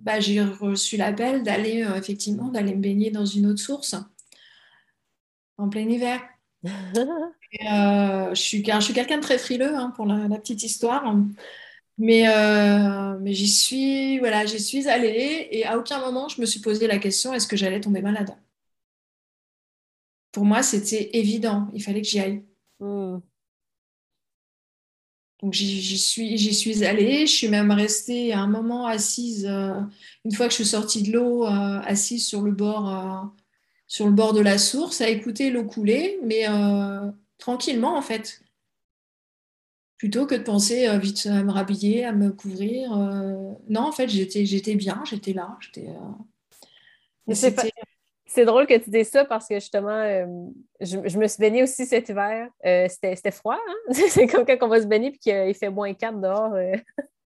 Bah, 0.00 0.20
j'ai 0.20 0.40
reçu 0.40 0.96
l'appel 0.96 1.42
d'aller 1.42 1.84
effectivement 1.96 2.48
d'aller 2.48 2.72
me 2.72 2.80
baigner 2.80 3.10
dans 3.10 3.26
une 3.26 3.46
autre 3.46 3.60
source 3.60 3.96
en 5.58 5.68
plein 5.68 5.88
hiver. 5.88 6.20
Euh, 7.54 8.34
je 8.34 8.40
suis, 8.40 8.64
je 8.64 8.80
suis 8.80 8.94
quelqu'un 8.94 9.16
de 9.18 9.22
très 9.22 9.38
frileux 9.38 9.74
hein, 9.74 9.92
pour 9.96 10.06
la, 10.06 10.38
petite 10.38 10.62
histoire. 10.62 11.14
Mais, 11.98 12.28
euh, 12.28 13.18
mais 13.20 13.32
j'y 13.34 13.48
suis, 13.48 14.18
voilà, 14.20 14.46
j'y 14.46 14.60
suis 14.60 14.88
allée 14.88 15.48
et 15.50 15.66
à 15.66 15.78
aucun 15.78 15.98
moment 16.00 16.28
je 16.28 16.40
me 16.40 16.46
suis 16.46 16.60
posé 16.60 16.86
la 16.86 16.98
question 16.98 17.34
est-ce 17.34 17.48
que 17.48 17.56
j'allais 17.56 17.80
tomber 17.80 18.02
malade? 18.02 18.36
Pour 20.32 20.44
moi, 20.44 20.62
c'était 20.62 21.10
évident, 21.18 21.68
il 21.74 21.82
fallait 21.82 22.02
que 22.02 22.08
j'y 22.08 22.20
aille. 22.20 22.44
Hmm. 22.80 23.18
Donc 25.40 25.52
j'y 25.52 25.98
suis, 25.98 26.36
j'y 26.36 26.52
suis 26.52 26.84
allée, 26.84 27.26
je 27.26 27.32
suis 27.32 27.48
même 27.48 27.70
restée 27.70 28.32
un 28.32 28.48
moment 28.48 28.86
assise, 28.86 29.46
euh, 29.46 29.80
une 30.24 30.32
fois 30.32 30.46
que 30.46 30.50
je 30.50 30.56
suis 30.56 30.64
sortie 30.66 31.02
de 31.04 31.12
l'eau, 31.12 31.44
euh, 31.46 31.80
assise 31.84 32.26
sur 32.26 32.42
le, 32.42 32.50
bord, 32.50 32.88
euh, 32.88 33.26
sur 33.86 34.06
le 34.06 34.12
bord 34.12 34.32
de 34.32 34.40
la 34.40 34.58
source, 34.58 35.00
à 35.00 35.08
écouter 35.08 35.50
l'eau 35.50 35.64
couler, 35.64 36.18
mais 36.24 36.46
tranquillement 37.38 37.96
en 37.96 38.02
fait. 38.02 38.40
Plutôt 39.96 40.26
que 40.26 40.36
de 40.36 40.42
penser 40.42 40.96
vite 40.98 41.26
à 41.26 41.42
me 41.42 41.50
rhabiller, 41.50 42.04
à 42.04 42.12
me 42.12 42.30
couvrir. 42.30 42.90
non, 43.68 43.80
en 43.80 43.90
fait, 43.90 44.08
j'étais, 44.08 44.46
j'étais 44.46 44.76
bien, 44.76 45.02
j'étais 45.04 45.32
là. 45.32 45.58
J'étais, 45.60 45.88
c'est 48.28 48.44
drôle 48.44 48.66
que 48.66 48.76
tu 48.76 48.90
dises 48.90 49.08
ça 49.08 49.24
parce 49.24 49.48
que 49.48 49.54
justement, 49.54 49.88
euh, 49.88 50.26
je, 50.80 51.18
me 51.18 51.26
suis 51.26 51.40
baignée 51.40 51.62
aussi 51.62 51.86
cet 51.86 52.10
hiver. 52.10 52.48
Euh, 52.64 52.86
c'était 52.88 53.30
froid, 53.30 53.58
hein? 53.66 53.92
c'est 54.08 54.26
comme 54.26 54.44
quand 54.44 54.56
on 54.60 54.68
va 54.68 54.82
se 54.82 54.86
baigner 54.86 55.08
et 55.08 55.18
qu'il 55.18 55.54
fait 55.54 55.70
moins 55.70 55.92
4 55.94 56.20
dehors. 56.20 56.52
Euh. 56.54 56.76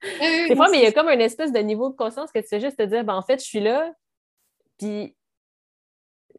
c'est 0.01 0.55
froid, 0.55 0.69
mais 0.69 0.79
il 0.79 0.83
y 0.83 0.87
a 0.87 0.91
comme 0.91 1.07
une 1.07 1.21
espèce 1.21 1.53
de 1.53 1.59
niveau 1.59 1.89
de 1.89 1.95
conscience 1.95 2.31
que 2.31 2.39
tu 2.39 2.47
sais 2.47 2.59
juste 2.59 2.77
te 2.77 2.83
dire, 2.83 3.05
ben, 3.05 3.15
en 3.15 3.21
fait, 3.21 3.39
je 3.39 3.45
suis 3.45 3.61
là. 3.61 3.93
Puis 4.77 5.15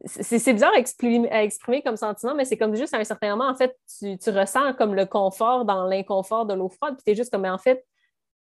c'est 0.05 0.53
bizarre 0.53 0.73
à 0.73 0.79
exprimer, 0.79 1.81
comme 1.83 1.97
sentiment, 1.97 2.33
mais 2.35 2.45
c'est 2.45 2.57
comme 2.57 2.75
juste 2.75 2.93
à 2.93 2.97
un 2.97 3.03
certain 3.03 3.35
moment, 3.35 3.49
en 3.49 3.55
fait, 3.55 3.77
tu, 3.99 4.29
ressens 4.29 4.73
comme 4.73 4.95
le 4.95 5.05
confort 5.05 5.65
dans 5.65 5.85
l'inconfort 5.85 6.45
de 6.45 6.53
l'eau 6.53 6.69
froide, 6.69 6.95
puis 6.95 7.03
tu 7.05 7.11
es 7.11 7.15
juste 7.15 7.31
comme, 7.31 7.45
en 7.45 7.57
fait, 7.57 7.85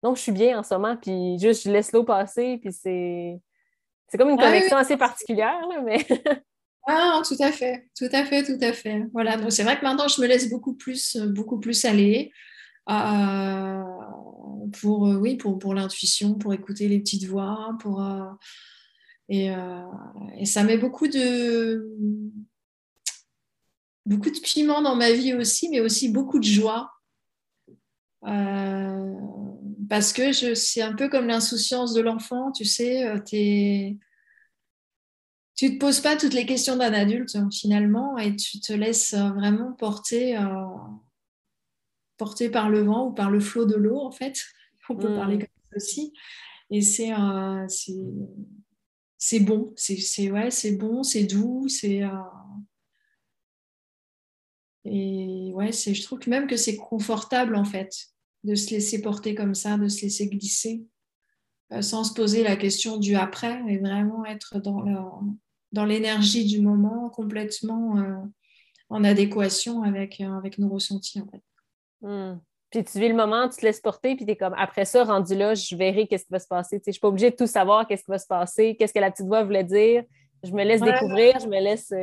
non, 0.03 0.15
je 0.15 0.21
suis 0.21 0.31
bien 0.31 0.59
en 0.59 0.63
ce 0.63 0.73
moment, 0.73 0.95
puis 0.95 1.37
juste, 1.39 1.63
je 1.63 1.71
laisse 1.71 1.91
l'eau 1.91 2.03
passer, 2.03 2.59
puis 2.61 2.71
c'est 2.71 3.39
c'est 4.07 4.17
comme 4.17 4.29
une 4.29 4.39
ah 4.39 4.45
connexion 4.45 4.77
assez 4.77 4.95
particulière, 4.95 5.67
mais. 5.83 6.05
ah, 6.87 7.21
tout 7.27 7.37
à 7.39 7.51
fait, 7.51 7.89
tout 7.97 8.09
à 8.11 8.23
fait, 8.25 8.43
tout 8.43 8.63
à 8.63 8.71
fait. 8.71 9.03
Voilà, 9.11 9.37
donc 9.37 9.51
c'est 9.51 9.63
vrai 9.63 9.77
que 9.77 9.83
maintenant, 9.83 10.07
je 10.07 10.21
me 10.21 10.27
laisse 10.27 10.49
beaucoup 10.49 10.75
plus, 10.75 11.17
beaucoup 11.17 11.59
plus 11.59 11.83
aller. 11.85 12.31
Euh, 12.89 13.81
pour, 14.79 15.07
euh, 15.07 15.15
oui, 15.15 15.35
pour, 15.35 15.57
pour 15.57 15.73
l'intuition, 15.73 16.35
pour 16.35 16.53
écouter 16.53 16.87
les 16.87 16.99
petites 16.99 17.25
voix, 17.25 17.75
pour, 17.79 18.01
euh, 18.01 18.25
et, 19.33 19.53
et, 20.37 20.45
ça 20.45 20.63
met 20.63 20.77
beaucoup 20.77 21.07
de, 21.07 21.93
beaucoup 24.05 24.29
de 24.29 24.39
piment 24.39 24.81
dans 24.81 24.95
ma 24.95 25.11
vie 25.11 25.33
aussi, 25.33 25.69
mais 25.69 25.79
aussi 25.79 26.09
beaucoup 26.09 26.39
de 26.39 26.45
joie. 26.45 26.91
Euh, 28.25 29.13
parce 29.89 30.13
que 30.13 30.31
c'est 30.31 30.81
un 30.81 30.93
peu 30.93 31.09
comme 31.09 31.27
l'insouciance 31.27 31.93
de 31.93 32.01
l'enfant, 32.01 32.51
tu 32.51 32.65
sais, 32.65 33.05
euh, 33.05 33.19
es, 33.33 33.97
tu 35.55 35.65
ne 35.65 35.73
te 35.75 35.77
poses 35.77 35.99
pas 35.99 36.15
toutes 36.15 36.33
les 36.33 36.45
questions 36.45 36.77
d'un 36.77 36.93
adulte 36.93 37.37
finalement 37.51 38.17
et 38.17 38.35
tu 38.35 38.59
te 38.59 38.73
laisses 38.73 39.13
euh, 39.13 39.29
vraiment 39.29 39.73
porter, 39.73 40.37
porter 42.17 42.49
par 42.49 42.69
le 42.69 42.81
vent 42.81 43.07
ou 43.07 43.13
par 43.13 43.29
le 43.29 43.39
flot 43.39 43.65
de 43.65 43.75
l'eau 43.75 43.99
en 43.99 44.11
fait. 44.11 44.41
On 44.89 44.95
peut 44.95 45.13
parler 45.13 45.37
mm. 45.37 45.39
comme 45.39 45.47
ça 45.71 45.77
aussi. 45.77 46.13
Et 46.69 46.81
c'est 46.81 47.11
c'est 49.25 49.39
bon, 49.39 49.71
c'est 49.77 50.29
ouais, 50.31 50.49
bon, 50.73 51.01
c'est 51.01 51.23
doux, 51.23 51.69
c'est 51.69 52.01
et 54.83 55.51
ouais, 55.53 55.71
je 55.71 56.03
trouve 56.03 56.19
même 56.27 56.45
que 56.45 56.57
c'est 56.57 56.75
confortable 56.75 57.55
en 57.55 57.63
fait 57.63 58.07
de 58.43 58.53
se 58.53 58.71
laisser 58.71 59.01
porter 59.01 59.33
comme 59.33 59.55
ça, 59.55 59.77
de 59.77 59.87
se 59.87 60.01
laisser 60.01 60.27
glisser, 60.27 60.85
euh, 61.71 61.81
sans 61.81 62.03
se 62.03 62.13
poser 62.13 62.43
la 62.43 62.57
question 62.57 62.97
du 62.97 63.15
après, 63.15 63.63
et 63.69 63.77
vraiment 63.77 64.25
être 64.25 64.59
dans, 64.59 65.85
l'énergie 65.85 66.43
du 66.43 66.59
moment, 66.59 67.09
complètement 67.09 67.97
euh, 67.99 68.17
en 68.89 69.05
adéquation 69.05 69.83
avec, 69.83 70.19
euh, 70.19 70.41
nos 70.57 70.67
ressentis. 70.67 71.21
Hmm. 72.01 72.39
Puis 72.73 72.83
tu 72.83 72.99
vis 72.99 73.07
le 73.07 73.13
moment, 73.13 73.47
tu 73.47 73.57
te 73.57 73.65
laisses 73.65 73.79
porter, 73.79 74.15
puis 74.15 74.25
tu 74.25 74.31
es 74.31 74.35
comme, 74.35 74.55
après 74.57 74.83
ça, 74.83 75.03
rendu 75.03 75.35
là, 75.35 75.53
je 75.53 75.75
verrai 75.75 76.07
qu'est-ce 76.07 76.25
qui 76.25 76.31
va 76.31 76.39
se 76.39 76.47
passer. 76.47 76.81
je 76.83 76.89
ne 76.89 76.91
suis 76.91 76.99
pas 76.99 77.07
obligée 77.07 77.29
de 77.29 77.35
tout 77.35 77.45
savoir, 77.45 77.85
qu'est-ce 77.87 78.03
qui 78.03 78.09
va 78.09 78.17
se 78.17 78.25
passer, 78.25 78.75
qu'est-ce 78.75 78.93
que 78.93 78.99
la 78.99 79.11
petite 79.11 79.27
voix 79.27 79.43
voulait 79.43 79.63
dire. 79.63 80.03
Je 80.43 80.51
me 80.51 80.63
laisse 80.63 80.81
découvrir, 80.81 81.39
je 81.39 81.47
me 81.47 81.61
laisse 81.61 81.93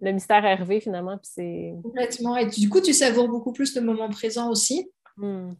le 0.00 0.12
mystère 0.12 0.44
arriver 0.44 0.80
finalement. 0.80 1.16
Puis 1.18 1.74
Complètement. 1.80 2.36
Et 2.36 2.46
du 2.46 2.68
coup, 2.68 2.80
tu 2.80 2.92
savoures 2.92 3.28
beaucoup 3.28 3.52
plus 3.52 3.74
le 3.76 3.82
moment 3.82 4.08
présent 4.08 4.50
aussi. 4.50 4.90
Hmm. 5.16 5.50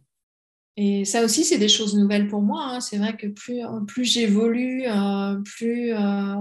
Et 0.77 1.05
ça 1.05 1.23
aussi, 1.23 1.45
c'est 1.45 1.57
des 1.57 1.69
choses 1.69 1.95
nouvelles 1.95 2.27
pour 2.27 2.41
moi. 2.41 2.63
Hein. 2.65 2.81
C'est 2.81 2.97
vrai 2.97 3.15
que 3.15 3.27
plus, 3.27 3.61
plus 3.87 4.03
j'évolue, 4.03 4.83
euh, 4.85 5.37
plus 5.45 5.93
euh, 5.93 6.35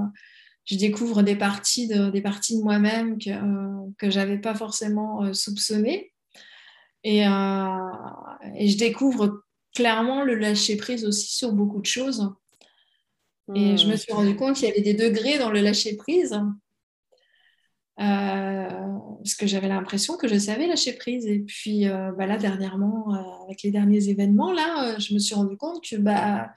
je 0.64 0.76
découvre 0.76 1.22
des 1.22 1.36
parties 1.36 1.86
de, 1.86 2.10
des 2.10 2.20
parties 2.20 2.58
de 2.58 2.64
moi-même 2.64 3.18
que, 3.18 3.30
euh, 3.30 3.90
que 3.98 4.10
je 4.10 4.18
n'avais 4.18 4.38
pas 4.38 4.54
forcément 4.54 5.32
soupçonnées. 5.32 6.12
Et, 7.04 7.18
et, 7.18 8.68
je 8.68 8.78
découvre 8.78 9.42
clairement 9.74 10.22
le 10.24 10.34
lâcher-prise 10.34 11.04
aussi 11.04 11.34
sur 11.34 11.52
beaucoup 11.52 11.80
de 11.80 11.86
choses. 11.86 12.34
Et 13.54 13.76
je 13.76 13.86
me 13.86 13.94
hmm. 13.94 13.96
suis 13.96 14.12
rendu 14.12 14.36
compte 14.36 14.56
qu'il 14.56 14.68
y 14.68 14.70
avait 14.70 14.80
des 14.80 14.94
degrés 14.94 15.38
dans 15.38 15.50
le 15.50 15.60
lâcher-prise. 15.60 16.40
Euh, 18.00 18.68
parce 19.22 19.34
que 19.36 19.46
j'avais 19.46 19.68
l'impression 19.68 20.16
que 20.16 20.26
je 20.26 20.36
savais 20.38 20.66
lâcher 20.66 20.94
prise. 20.94 21.26
Et 21.26 21.40
puis 21.40 21.88
euh, 21.88 22.12
bah 22.16 22.26
là, 22.26 22.38
dernièrement, 22.38 23.14
euh, 23.14 23.44
avec 23.44 23.62
les 23.62 23.70
derniers 23.70 24.08
événements, 24.08 24.52
là, 24.52 24.98
je 24.98 25.14
me 25.14 25.18
suis 25.18 25.34
rendu 25.34 25.56
compte 25.56 25.84
que 25.88 25.96
bah, 25.96 26.50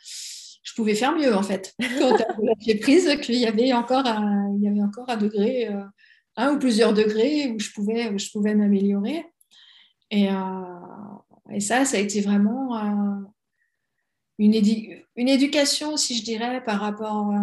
je 0.64 0.74
pouvais 0.74 0.96
faire 0.96 1.16
mieux, 1.16 1.36
en 1.36 1.44
fait. 1.44 1.76
Quand 2.00 2.18
lâché 2.42 2.76
prise, 2.76 3.18
qu'il 3.22 3.36
y 3.36 3.46
avait 3.46 3.74
encore 3.74 4.06
un, 4.06 4.54
il 4.58 4.64
y 4.64 4.68
avait 4.68 4.82
encore 4.82 5.10
un 5.10 5.18
degré, 5.18 5.70
un 6.36 6.54
ou 6.54 6.60
plusieurs 6.60 6.94
degrés 6.94 7.48
où 7.48 7.60
je 7.60 7.72
pouvais, 7.72 8.10
où 8.10 8.18
je 8.18 8.30
pouvais 8.32 8.56
m'améliorer. 8.56 9.26
Et, 10.12 10.30
et, 11.52 11.60
ça, 11.60 11.86
ça 11.86 11.98
a 11.98 12.00
été 12.00 12.22
vraiment 12.22 12.76
une, 14.38 14.54
une 15.16 15.30
éducation, 15.30 15.98
si 15.98 16.18
je 16.18 16.24
dirais, 16.24 16.64
par 16.64 16.80
rapport 16.80 17.34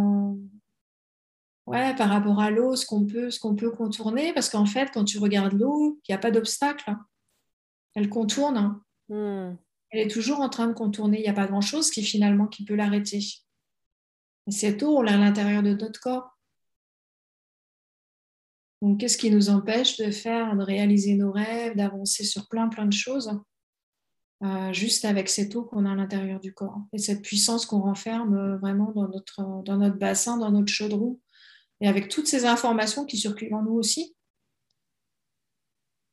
ouais, 1.66 1.94
par 1.94 2.08
rapport 2.08 2.40
à 2.40 2.50
l'eau, 2.50 2.76
ce 2.76 2.86
qu'on 2.86 3.06
peut, 3.06 3.30
qu'on 3.40 3.54
peut 3.54 3.70
contourner, 3.70 4.32
parce 4.32 4.48
qu'en 4.48 4.66
fait, 4.66 4.90
quand 4.92 5.04
tu 5.04 5.18
regardes 5.18 5.54
l'eau, 5.54 5.98
il 6.08 6.12
n'y 6.12 6.14
a 6.14 6.18
pas 6.18 6.30
d'obstacle. 6.30 6.94
Elle 7.94 8.08
contourne. 8.08 8.80
Hmm. 9.08 9.54
Elle 9.90 10.00
est 10.00 10.10
toujours 10.10 10.40
en 10.40 10.48
train 10.48 10.66
de 10.66 10.72
contourner. 10.72 11.18
Il 11.18 11.22
n'y 11.22 11.28
a 11.28 11.34
pas 11.34 11.46
grand-chose 11.46 11.90
qui 11.90 12.02
finalement 12.02 12.46
qui 12.46 12.64
peut 12.64 12.74
l'arrêter. 12.74 13.20
Et 14.46 14.50
cette 14.50 14.82
eau, 14.82 14.98
on 14.98 15.02
l'a 15.02 15.14
à 15.14 15.16
l'intérieur 15.16 15.62
de 15.62 15.74
notre 15.74 16.00
corps. 16.00 16.33
Donc, 18.84 19.00
qu'est-ce 19.00 19.16
qui 19.16 19.30
nous 19.30 19.48
empêche 19.48 19.96
de 19.96 20.10
faire, 20.10 20.54
de 20.54 20.62
réaliser 20.62 21.14
nos 21.14 21.32
rêves, 21.32 21.74
d'avancer 21.74 22.22
sur 22.22 22.46
plein, 22.48 22.68
plein 22.68 22.84
de 22.84 22.92
choses, 22.92 23.40
euh, 24.42 24.74
juste 24.74 25.06
avec 25.06 25.30
cette 25.30 25.56
eau 25.56 25.64
qu'on 25.64 25.86
a 25.86 25.92
à 25.92 25.94
l'intérieur 25.94 26.38
du 26.38 26.52
corps 26.52 26.82
et 26.92 26.98
cette 26.98 27.22
puissance 27.22 27.64
qu'on 27.64 27.80
renferme 27.80 28.34
euh, 28.36 28.58
vraiment 28.58 28.92
dans 28.92 29.08
notre, 29.08 29.62
dans 29.64 29.78
notre 29.78 29.96
bassin, 29.96 30.36
dans 30.36 30.50
notre 30.50 30.70
chaudron, 30.70 31.18
et 31.80 31.88
avec 31.88 32.10
toutes 32.10 32.26
ces 32.26 32.44
informations 32.44 33.06
qui 33.06 33.16
circulent 33.16 33.54
en 33.54 33.62
nous 33.62 33.72
aussi, 33.72 34.14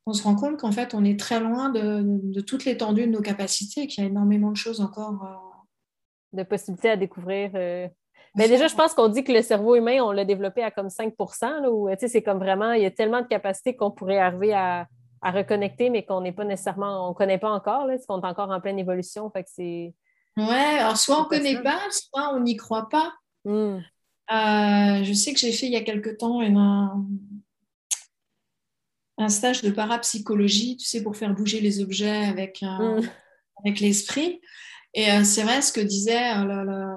on 0.05 0.13
se 0.13 0.23
rend 0.23 0.37
compte 0.37 0.57
qu'en 0.57 0.71
fait, 0.71 0.93
on 0.93 1.03
est 1.03 1.19
très 1.19 1.41
loin 1.41 1.71
de, 1.71 2.39
toute 2.39 2.63
l'étendue 2.63 3.05
de 3.05 3.11
nos 3.11 3.21
capacités, 3.21 3.85
qu'il 3.87 4.01
y 4.01 4.07
a 4.07 4.09
énormément 4.09 4.49
de 4.49 4.57
choses 4.57 4.79
encore. 4.79 5.25
Euh, 5.25 6.37
de 6.37 6.43
possibilités 6.43 6.91
à 6.91 6.95
découvrir. 6.95 7.51
Mais 8.35 8.47
déjà, 8.47 8.67
je 8.67 8.75
pense 8.75 8.93
qu'on 8.93 9.09
dit 9.09 9.23
que 9.23 9.31
le 9.31 9.41
cerveau 9.41 9.75
humain, 9.75 9.99
on 10.01 10.11
l'a 10.11 10.23
développé 10.23 10.63
à 10.63 10.71
comme 10.71 10.87
5% 10.87 11.89
là, 11.89 11.95
c'est 11.99 12.23
comme 12.23 12.39
vraiment, 12.39 12.71
il 12.71 12.83
y 12.83 12.85
a 12.85 12.91
tellement 12.91 13.21
de 13.21 13.27
capacités 13.27 13.75
qu'on 13.75 13.91
pourrait 13.91 14.19
arriver 14.19 14.53
à, 14.53 14.87
reconnecter, 15.23 15.91
mais 15.91 16.03
qu'on 16.03 16.21
n'est 16.21 16.31
pas 16.31 16.45
nécessairement, 16.45 17.05
on 17.05 17.09
ne 17.09 17.13
connaît 17.13 17.37
pas 17.37 17.51
encore, 17.51 17.85
là, 17.85 17.95
qu'on 18.07 18.21
est 18.21 18.25
encore 18.25 18.49
en 18.49 18.59
pleine 18.59 18.79
évolution. 18.79 19.29
Fait 19.29 19.43
que 19.43 19.49
c'est. 19.53 19.93
Ouais, 20.35 20.79
alors 20.79 20.97
soit 20.97 21.19
on 21.19 21.23
ne 21.23 21.27
connaît 21.27 21.61
pas, 21.61 21.79
soit 21.91 22.33
on 22.33 22.39
n'y 22.39 22.55
croit 22.55 22.89
pas. 22.89 23.13
Hmm. 23.45 23.79
Euh, 24.31 25.03
je 25.03 25.13
sais 25.13 25.33
que 25.33 25.39
j'ai 25.39 25.51
fait 25.51 25.65
il 25.65 25.73
y 25.73 25.77
a 25.77 25.81
quelque 25.81 26.09
temps 26.09 26.41
un, 26.41 27.05
un, 29.17 29.29
stage 29.29 29.61
de 29.61 29.69
parapsychologie, 29.71 30.77
tu 30.77 30.85
sais, 30.85 31.03
pour 31.03 31.17
faire 31.17 31.33
bouger 31.33 31.59
les 31.59 31.81
objets 31.81 32.25
avec, 32.25 32.61
mm. 32.61 33.01
avec 33.63 33.79
l'esprit. 33.81 34.39
Et 34.93 35.11
euh, 35.11 35.23
c'est 35.23 35.43
vrai, 35.43 35.61
ce 35.61 35.73
que 35.73 35.81
disait 35.81 36.33
euh, 36.37 36.95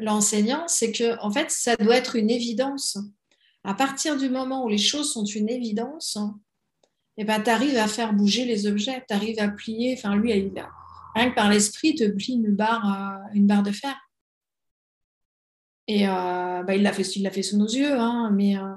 l'enseignant, 0.00 0.64
c'est 0.66 0.92
que 0.92 1.18
en 1.20 1.30
fait, 1.30 1.50
ça 1.50 1.76
doit 1.76 1.96
être 1.96 2.16
une 2.16 2.30
évidence. 2.30 2.98
À 3.64 3.74
partir 3.74 4.16
du 4.16 4.28
moment 4.28 4.64
où 4.64 4.68
les 4.68 4.78
choses 4.78 5.12
sont 5.12 5.24
une 5.24 5.48
évidence, 5.48 6.18
eh 7.16 7.24
ben, 7.24 7.42
tu 7.42 7.50
arrives 7.50 7.76
à 7.76 7.88
faire 7.88 8.12
bouger 8.12 8.44
les 8.44 8.66
objets, 8.66 9.04
tu 9.08 9.14
arrives 9.14 9.40
à 9.40 9.48
plier. 9.48 9.94
Enfin, 9.98 10.16
lui, 10.16 10.32
il 10.32 10.52
rien 11.14 11.30
que 11.30 11.34
par 11.34 11.50
l'esprit, 11.50 11.94
te 11.94 12.08
plie 12.08 12.34
une 12.34 12.54
barre, 12.54 13.20
une 13.34 13.46
barre 13.46 13.62
de 13.62 13.72
fer. 13.72 13.96
Et 15.88 16.06
euh, 16.06 16.62
bah, 16.62 16.76
il 16.76 16.82
l'a 16.82 16.92
fait, 16.92 17.02
fait 17.02 17.42
sous 17.42 17.56
nos 17.56 17.66
yeux. 17.66 17.98
Hein, 17.98 18.30
mais, 18.32 18.56
euh, 18.56 18.74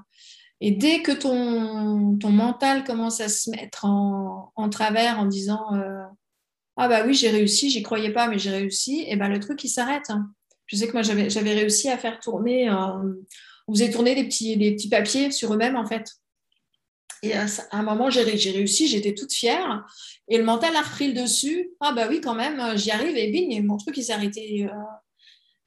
et 0.62 0.72
dès 0.72 1.02
que 1.02 1.12
ton, 1.12 2.18
ton 2.18 2.30
mental 2.30 2.84
commence 2.84 3.20
à 3.20 3.30
se 3.30 3.50
mettre 3.50 3.86
en, 3.86 4.52
en 4.56 4.70
travers 4.70 5.20
en 5.20 5.26
disant 5.26 5.76
euh, 5.76 6.04
Ah, 6.78 6.88
bah 6.88 7.04
oui, 7.06 7.14
j'ai 7.14 7.30
réussi, 7.30 7.70
j'y 7.70 7.84
croyais 7.84 8.12
pas, 8.12 8.28
mais 8.28 8.40
j'ai 8.40 8.52
réussi, 8.52 9.04
et 9.08 9.16
ben 9.18 9.28
le 9.28 9.40
truc, 9.40 9.64
il 9.64 9.70
s'arrête. 9.70 10.10
Hein. 10.10 10.32
Je 10.72 10.78
sais 10.78 10.88
que 10.88 10.94
moi, 10.94 11.02
j'avais, 11.02 11.30
j'avais 11.30 11.54
réussi 11.54 11.90
à 11.90 11.98
faire 11.98 12.22
tourner, 12.22 12.72
on 13.68 13.74
faisait 13.74 13.90
tourner 13.90 14.16
des 14.16 14.24
petits, 14.24 14.56
des 14.56 14.74
petits 14.74 14.88
papiers 14.88 15.32
sur 15.32 15.54
eux-mêmes, 15.54 15.76
en 15.76 15.86
fait. 15.86 16.08
Et 17.24 17.34
à 17.34 17.46
un 17.74 17.84
moment, 17.84 18.10
j'ai 18.10 18.24
réussi, 18.24 18.88
j'étais 18.88 19.14
toute 19.14 19.34
fière. 19.34 19.86
Et 20.30 20.38
le 20.38 20.46
mental 20.46 20.74
a 20.78 20.82
repris 20.82 21.12
le 21.12 21.22
dessus. 21.22 21.72
Ah 21.82 21.92
bah 21.92 22.06
oui, 22.10 22.22
quand 22.22 22.36
même, 22.36 22.78
j'y 22.78 22.90
arrive. 22.90 23.18
Et 23.18 23.30
bing, 23.30 23.52
et 23.52 23.62
mon 23.62 23.76
truc, 23.76 23.98
il 23.98 24.04
s'est 24.04 24.14
arrêté 24.14 24.70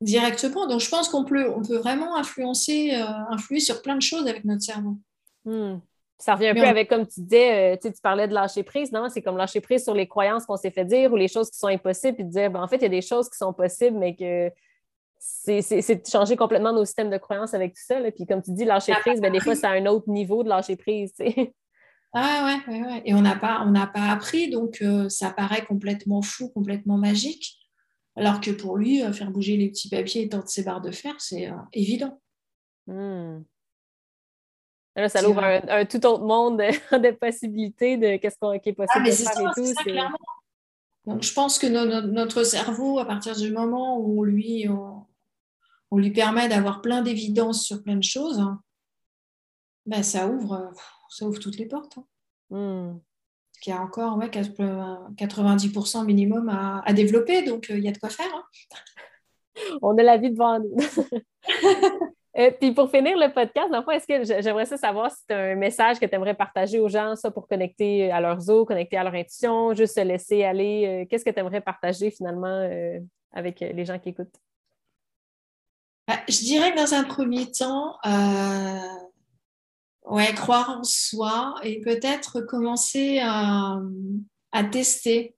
directement. 0.01 0.67
Donc, 0.67 0.81
je 0.81 0.89
pense 0.89 1.11
qu'on 1.11 1.25
peut, 1.25 1.53
on 1.55 1.61
peut 1.61 1.77
vraiment 1.77 2.17
influencer, 2.17 2.93
influer 3.29 3.61
sur 3.61 3.83
plein 3.83 3.97
de 3.97 4.03
choses 4.03 4.27
avec 4.27 4.47
notre 4.47 4.63
cerveau. 4.63 4.97
Hmm. 5.45 5.81
Ça 6.19 6.37
revient 6.37 6.49
un 6.49 6.55
peu 6.55 6.63
avec, 6.63 6.89
comme 6.89 7.07
tu 7.07 7.21
disais, 7.21 7.79
tu 7.83 7.93
parlais 8.03 8.27
de 8.27 8.33
lâcher 8.33 8.63
prise, 8.63 8.91
non? 8.91 9.09
C'est 9.11 9.21
comme 9.21 9.37
lâcher 9.37 9.61
prise 9.61 9.85
sur 9.85 9.93
les 9.95 10.09
croyances 10.09 10.47
qu'on 10.47 10.57
s'est 10.57 10.71
fait 10.71 10.87
dire 10.87 11.13
ou 11.13 11.17
les 11.17 11.29
choses 11.29 11.51
qui 11.51 11.59
sont 11.59 11.67
impossibles, 11.67 12.15
puis 12.15 12.25
de 12.25 12.31
dire, 12.31 12.51
ben, 12.51 12.63
en 12.63 12.69
fait, 12.69 12.77
il 12.77 12.83
y 12.83 12.87
a 12.87 12.89
des 12.89 13.03
choses 13.03 13.29
qui 13.29 13.37
sont 13.37 13.53
possibles, 13.53 13.99
mais 13.99 14.17
que 14.17 14.51
c'est 15.25 15.95
de 15.95 16.07
changer 16.07 16.37
complètement 16.37 16.73
nos 16.73 16.85
systèmes 16.85 17.11
de 17.11 17.19
croyances 17.19 17.55
avec 17.55 17.75
tout 17.75 17.83
ça. 17.85 18.01
Puis 18.11 18.27
comme 18.27 18.43
tu 18.43 18.53
dis, 18.53 18.65
lâcher 18.65 18.93
prise, 19.01 19.21
ben, 19.21 19.33
des 19.33 19.41
fois, 19.41 19.55
c'est 19.55 19.67
un 19.67 19.87
autre 19.87 20.09
niveau 20.09 20.43
de 20.43 20.49
lâcher 20.49 20.77
prise. 20.77 21.15
Ah 22.13 22.61
ouais, 22.69 22.75
ouais, 22.75 22.83
ouais, 22.87 23.03
Et 23.05 23.15
on 23.15 23.23
n'a 23.23 23.37
pas, 23.37 23.67
pas 23.93 24.11
appris, 24.11 24.51
donc 24.51 24.83
euh, 24.83 25.09
ça 25.09 25.31
paraît 25.31 25.65
complètement 25.65 26.23
fou, 26.23 26.51
complètement 26.51 26.99
magique. 26.99 27.59
Alors 28.17 28.41
que 28.41 28.51
pour 28.51 28.77
lui, 28.77 29.03
euh, 29.03 29.13
faire 29.13 29.31
bouger 29.31 29.57
les 29.57 29.71
petits 29.71 29.89
papiers 29.89 30.23
et 30.23 30.29
tendre 30.29 30.49
ses 30.49 30.63
barres 30.63 30.81
de 30.81 30.93
fer, 30.93 31.15
c'est 31.19 31.49
euh, 31.49 31.57
évident. 31.73 32.21
Hmm. 32.87 33.43
Là, 34.97 35.09
ça 35.09 35.29
ouvre 35.29 35.43
un, 35.43 35.85
tout 35.85 36.05
autre 36.07 36.25
monde 36.25 36.59
de, 36.93 37.11
possibilités 37.11 37.97
de 37.97 38.17
qu'est-ce 38.17 38.37
qui 38.61 38.69
est 38.69 38.73
possible 38.73 39.05
ah, 39.05 39.11
de 39.11 39.11
faire 39.11 39.41
et 39.41 39.75
tout. 39.75 39.83
clairement. 39.83 40.19
Donc, 41.07 41.23
je 41.23 41.33
pense 41.35 41.59
que 41.59 41.67
notre 41.67 42.45
cerveau, 42.45 42.99
à 42.99 43.05
partir 43.05 43.37
du 43.37 43.51
moment 43.51 43.99
où 43.99 44.25
lui, 44.25 44.67
on 44.69 45.04
lui 45.99 46.11
permet 46.11 46.49
d'avoir 46.49 46.81
plein 46.81 47.03
d'évidence 47.03 47.65
sur 47.65 47.83
plein 47.83 47.97
de 47.97 48.03
choses, 48.03 48.39
hein, 48.39 48.61
ben, 49.87 50.03
ça, 50.03 50.29
ouvre, 50.29 50.73
ça 51.09 51.27
ouvre 51.27 51.39
toutes 51.39 51.59
les 51.59 51.67
portes. 51.67 51.99
Hein. 51.99 52.05
Hmm. 52.51 52.99
Il 53.67 53.71
y 53.71 53.73
a 53.73 53.81
encore 53.81 54.19
ouais, 54.19 54.29
90% 54.29 56.05
minimum 56.05 56.49
à, 56.51 56.93
développer, 56.93 57.43
donc 57.43 57.71
euh, 57.71 57.79
il 57.79 57.85
y 57.85 57.89
a 57.89 57.93
de 57.93 57.99
quoi 57.99 58.11
faire. 58.11 58.31
Hein. 58.35 58.45
On 59.83 59.97
a 59.97 60.03
la 60.03 60.19
vie 60.19 60.31
devant 60.31 60.59
nous. 60.59 60.77
Et 62.37 62.47
euh, 62.47 62.51
puis 62.51 62.73
pour 62.73 62.91
finir 62.91 63.17
le 63.17 63.33
podcast, 63.33 63.73
est-ce 63.93 64.07
que 64.09 64.43
j'aimerais 64.43 64.67
savoir 64.67 65.09
si 65.11 65.25
tu 65.27 65.33
as 65.33 65.53
un 65.53 65.55
message 65.55 66.01
que 66.01 66.07
tu 66.07 66.15
aimerais 66.17 66.35
partager 66.35 66.81
aux 66.81 66.89
gens, 66.89 67.15
ça 67.15 67.31
pour 67.31 67.47
connecter 67.47 68.11
à 68.11 68.21
leurs 68.21 68.51
os, 68.51 68.67
connecter 68.67 68.97
à 68.97 69.05
leur 69.05 69.15
intuition, 69.15 69.73
juste 69.73 69.95
se 69.95 70.01
laisser 70.01 70.43
aller. 70.43 70.85
Euh, 70.85 71.07
qu'est-ce 71.09 71.25
que 71.25 71.31
tu 71.31 71.39
aimerais 71.39 71.61
partager 71.61 72.11
finalement 72.11 72.69
avec 73.33 73.61
les 73.61 73.85
gens 73.85 73.99
qui 74.01 74.09
écoutent? 74.09 74.37
Bah, 76.07 76.21
je 76.29 76.39
dirais 76.41 76.73
que 76.73 76.77
dans 76.77 76.95
un 76.95 77.05
premier 77.05 77.51
temps, 77.51 77.97
euh, 78.05 78.89
ouais, 80.05 80.35
croire 80.35 80.79
en 80.79 80.85
soi 80.85 81.55
et 81.63 81.81
peut-être 81.81 82.43
commencer 82.43 83.21
à, 83.23 83.81
tester, 84.71 85.35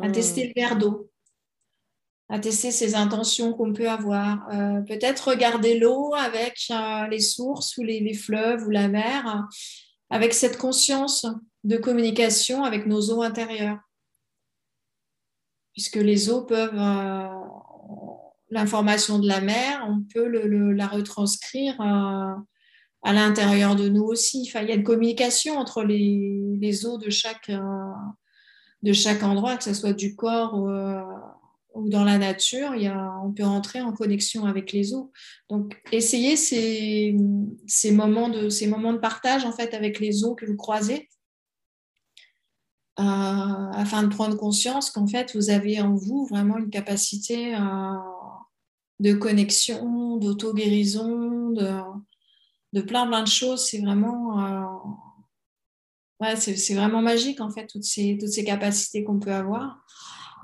à 0.00 0.08
hmm. 0.08 0.12
tester 0.12 0.46
le 0.48 0.60
verre 0.60 0.76
d'eau, 0.76 1.12
à 2.28 2.40
tester 2.40 2.72
ses 2.72 2.96
intentions 2.96 3.52
qu'on 3.52 3.72
peut 3.72 3.88
avoir. 3.88 4.48
Euh, 4.52 4.80
peut-être 4.80 5.28
regarder 5.28 5.78
l'eau 5.78 6.12
avec 6.14 6.58
euh, 6.72 7.06
les 7.06 7.20
sources 7.20 7.76
ou 7.76 7.84
les, 7.84 8.14
fleuves 8.14 8.66
ou 8.66 8.70
la 8.70 8.88
mer, 8.88 9.46
avec 10.10 10.34
cette 10.34 10.58
conscience 10.58 11.24
de 11.62 11.76
communication 11.76 12.64
avec 12.64 12.86
nos 12.86 13.12
eaux 13.12 13.22
intérieures. 13.22 13.78
Puisque 15.72 15.96
les 15.96 16.30
eaux 16.30 16.42
peuvent 16.42 16.80
l'information 18.50 19.18
de 19.18 19.28
la 19.28 19.40
mer, 19.40 19.86
on 19.88 20.02
peut 20.02 20.28
la 20.72 20.86
retranscrire 20.86 21.80
à, 21.80 22.36
l'intérieur 23.04 23.76
de 23.76 23.88
nous 23.88 24.04
aussi. 24.04 24.42
Il 24.42 24.68
y 24.68 24.72
a 24.72 24.74
une 24.74 24.82
communication 24.82 25.56
entre 25.56 25.82
les, 25.82 26.86
os 26.86 26.98
de 26.98 27.10
chaque, 27.10 27.48
euh, 27.48 27.58
de 28.82 28.92
chaque 28.92 29.22
endroit, 29.22 29.56
que 29.56 29.64
ce 29.64 29.74
soit 29.74 29.92
du 29.92 30.16
corps 30.16 30.54
ou, 30.54 30.68
euh, 30.68 31.02
dans 31.76 32.04
la 32.04 32.18
nature. 32.18 32.74
Il 32.74 32.82
y 32.82 32.90
on 32.90 33.32
peut 33.32 33.44
entrer 33.44 33.80
en 33.80 33.92
connexion 33.92 34.44
avec 34.44 34.72
les 34.72 34.92
os. 34.92 35.06
Donc, 35.48 35.80
essayez 35.92 36.36
ces, 36.36 37.16
ces, 37.66 37.92
moments 37.92 38.28
de, 38.28 38.48
ces 38.48 38.66
moments 38.66 38.92
de 38.92 38.98
partage 38.98 39.44
en 39.44 39.52
fait, 39.52 39.72
avec 39.72 40.00
les 40.00 40.24
os 40.24 40.34
que 40.36 40.46
vous 40.46 40.56
croisez. 40.56 41.08
Euh, 42.98 43.02
afin 43.72 44.02
de 44.02 44.08
prendre 44.08 44.36
conscience 44.36 44.90
qu'en 44.90 45.06
fait, 45.06 45.34
vous 45.34 45.48
avez 45.48 45.80
en 45.80 45.94
vous 45.94 46.26
vraiment 46.26 46.58
une 46.58 46.68
capacité 46.68 47.54
à, 47.54 47.98
de 49.00 49.14
connexion, 49.14 50.18
d'auto-guérison, 50.18 51.50
de, 51.50 52.80
plein 52.82 53.06
plein 53.06 53.22
de 53.22 53.28
choses. 53.28 53.66
C'est 53.66 53.80
vraiment, 53.80 54.78
euh, 56.22 56.36
c'est, 56.36 56.74
vraiment 56.74 57.02
magique 57.02 57.40
en 57.40 57.50
fait, 57.50 57.66
toutes 57.66 57.84
ces, 57.84 58.18
toutes 58.20 58.28
ces 58.30 58.44
capacités 58.44 59.02
qu'on 59.02 59.18
peut 59.18 59.32
avoir. 59.32 59.78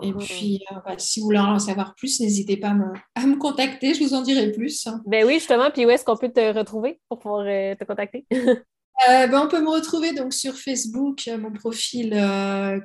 Et 0.03 0.12
puis, 0.12 0.62
euh, 0.73 0.77
bah, 0.85 0.95
si 0.99 1.21
vous 1.21 1.27
voulez 1.27 1.38
en 1.38 1.59
savoir 1.59 1.95
plus, 1.95 2.21
n'hésitez 2.21 2.59
pas 2.59 2.75
à 3.14 3.27
me, 3.27 3.37
contacter, 3.37 3.95
je 3.95 4.03
vous 4.03 4.12
en 4.12 4.21
dirai 4.21 4.53
plus. 4.53 4.88
Ben 5.07 5.25
oui, 5.27 5.35
justement. 5.35 5.71
Puis 5.71 5.87
où 5.87 5.90
est-ce 5.90 6.05
qu'on 6.05 6.16
peut 6.16 6.31
te 6.31 6.53
retrouver 6.53 7.01
pour 7.09 7.19
pouvoir 7.19 7.47
euh, 7.47 7.75
te 7.75 7.85
contacter? 7.85 8.27
ben, 8.31 9.35
on 9.35 9.49
peut 9.49 9.62
me 9.62 9.71
retrouver 9.71 10.12
donc 10.12 10.35
sur 10.35 10.55
Facebook, 10.55 11.31
mon 11.38 11.51
profil 11.51 12.11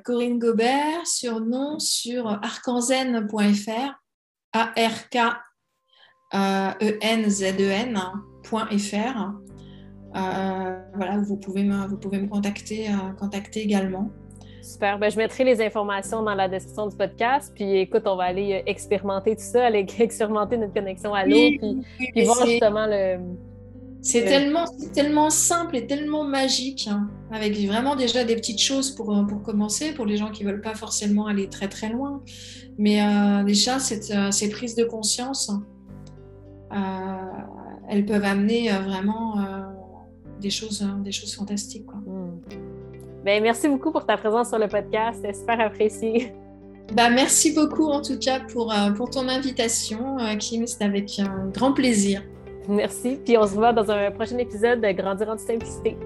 Corinne 0.04 0.38
Gobert, 0.38 1.06
sur 1.06 1.40
nom 1.40 1.78
sur 1.78 2.28
arcanzen.fr, 2.28 4.00
A-R-K 4.54 5.18
enzen.fr. 6.32 7.92
Euh, 10.14 10.78
voilà, 10.94 11.18
vous 11.18 11.36
pouvez 11.36 11.64
me, 11.64 11.86
vous 11.86 11.96
pouvez 11.96 12.18
me 12.18 12.28
contacter, 12.28 12.88
euh, 12.88 13.12
contacter 13.18 13.62
également. 13.62 14.10
Super. 14.62 14.98
Ben, 14.98 15.10
je 15.10 15.16
mettrai 15.16 15.44
les 15.44 15.60
informations 15.62 16.22
dans 16.22 16.34
la 16.34 16.48
description 16.48 16.86
du 16.86 16.96
podcast. 16.96 17.52
Puis 17.54 17.78
écoute, 17.78 18.02
on 18.06 18.16
va 18.16 18.24
aller 18.24 18.54
euh, 18.54 18.62
expérimenter 18.66 19.34
tout 19.34 19.42
ça, 19.42 19.66
aller 19.66 19.86
expérimenter 19.98 20.58
notre 20.58 20.74
connexion 20.74 21.14
à 21.14 21.24
l'eau, 21.24 21.50
puis, 21.58 22.24
voir 22.24 22.46
justement 22.46 22.86
le. 22.86 23.18
C'est 24.04 24.24
tellement, 24.24 24.64
tellement 24.92 25.30
simple 25.30 25.76
et 25.76 25.86
tellement 25.86 26.24
magique, 26.24 26.88
hein, 26.90 27.08
avec 27.30 27.56
vraiment 27.56 27.94
déjà 27.94 28.24
des 28.24 28.34
petites 28.34 28.60
choses 28.60 28.90
pour, 28.90 29.14
pour 29.28 29.42
commencer, 29.42 29.92
pour 29.92 30.06
les 30.06 30.16
gens 30.16 30.32
qui 30.32 30.44
ne 30.44 30.50
veulent 30.50 30.60
pas 30.60 30.74
forcément 30.74 31.28
aller 31.28 31.48
très 31.48 31.68
très 31.68 31.88
loin. 31.88 32.20
Mais 32.78 33.00
déjà, 33.44 33.78
cette, 33.78 34.12
ces 34.32 34.50
prises 34.50 34.74
de 34.74 34.82
conscience, 34.82 35.52
euh, 35.52 35.54
elles 37.88 38.06
peuvent 38.06 38.24
amener 38.24 38.72
euh, 38.72 38.78
vraiment 38.78 39.38
euh, 39.38 39.42
des, 40.40 40.50
choses, 40.50 40.86
des 41.04 41.12
choses 41.12 41.34
fantastiques. 41.34 41.86
Hmm. 42.06 42.40
Ben, 43.24 43.42
merci 43.42 43.68
beaucoup 43.68 43.92
pour 43.92 44.06
ta 44.06 44.16
présence 44.16 44.48
sur 44.48 44.58
le 44.58 44.68
podcast. 44.68 45.20
C'est 45.22 45.34
super 45.34 45.60
apprécié. 45.60 46.32
Bah, 46.94 47.08
merci 47.08 47.54
beaucoup 47.54 47.86
en 47.86 48.02
tout 48.02 48.18
cas 48.18 48.40
pour, 48.40 48.74
pour 48.96 49.08
ton 49.08 49.26
invitation, 49.28 50.16
Kim. 50.38 50.66
C'est 50.66 50.84
avec 50.84 51.18
un 51.20 51.48
grand 51.48 51.72
plaisir. 51.72 52.22
Merci. 52.68 53.18
Puis 53.24 53.38
on 53.38 53.46
se 53.46 53.54
voit 53.54 53.72
dans 53.72 53.90
un 53.90 54.10
prochain 54.10 54.36
épisode 54.36 54.80
de 54.82 54.90
Grandir 54.90 55.30
en 55.30 55.38
simplicité. 55.38 55.96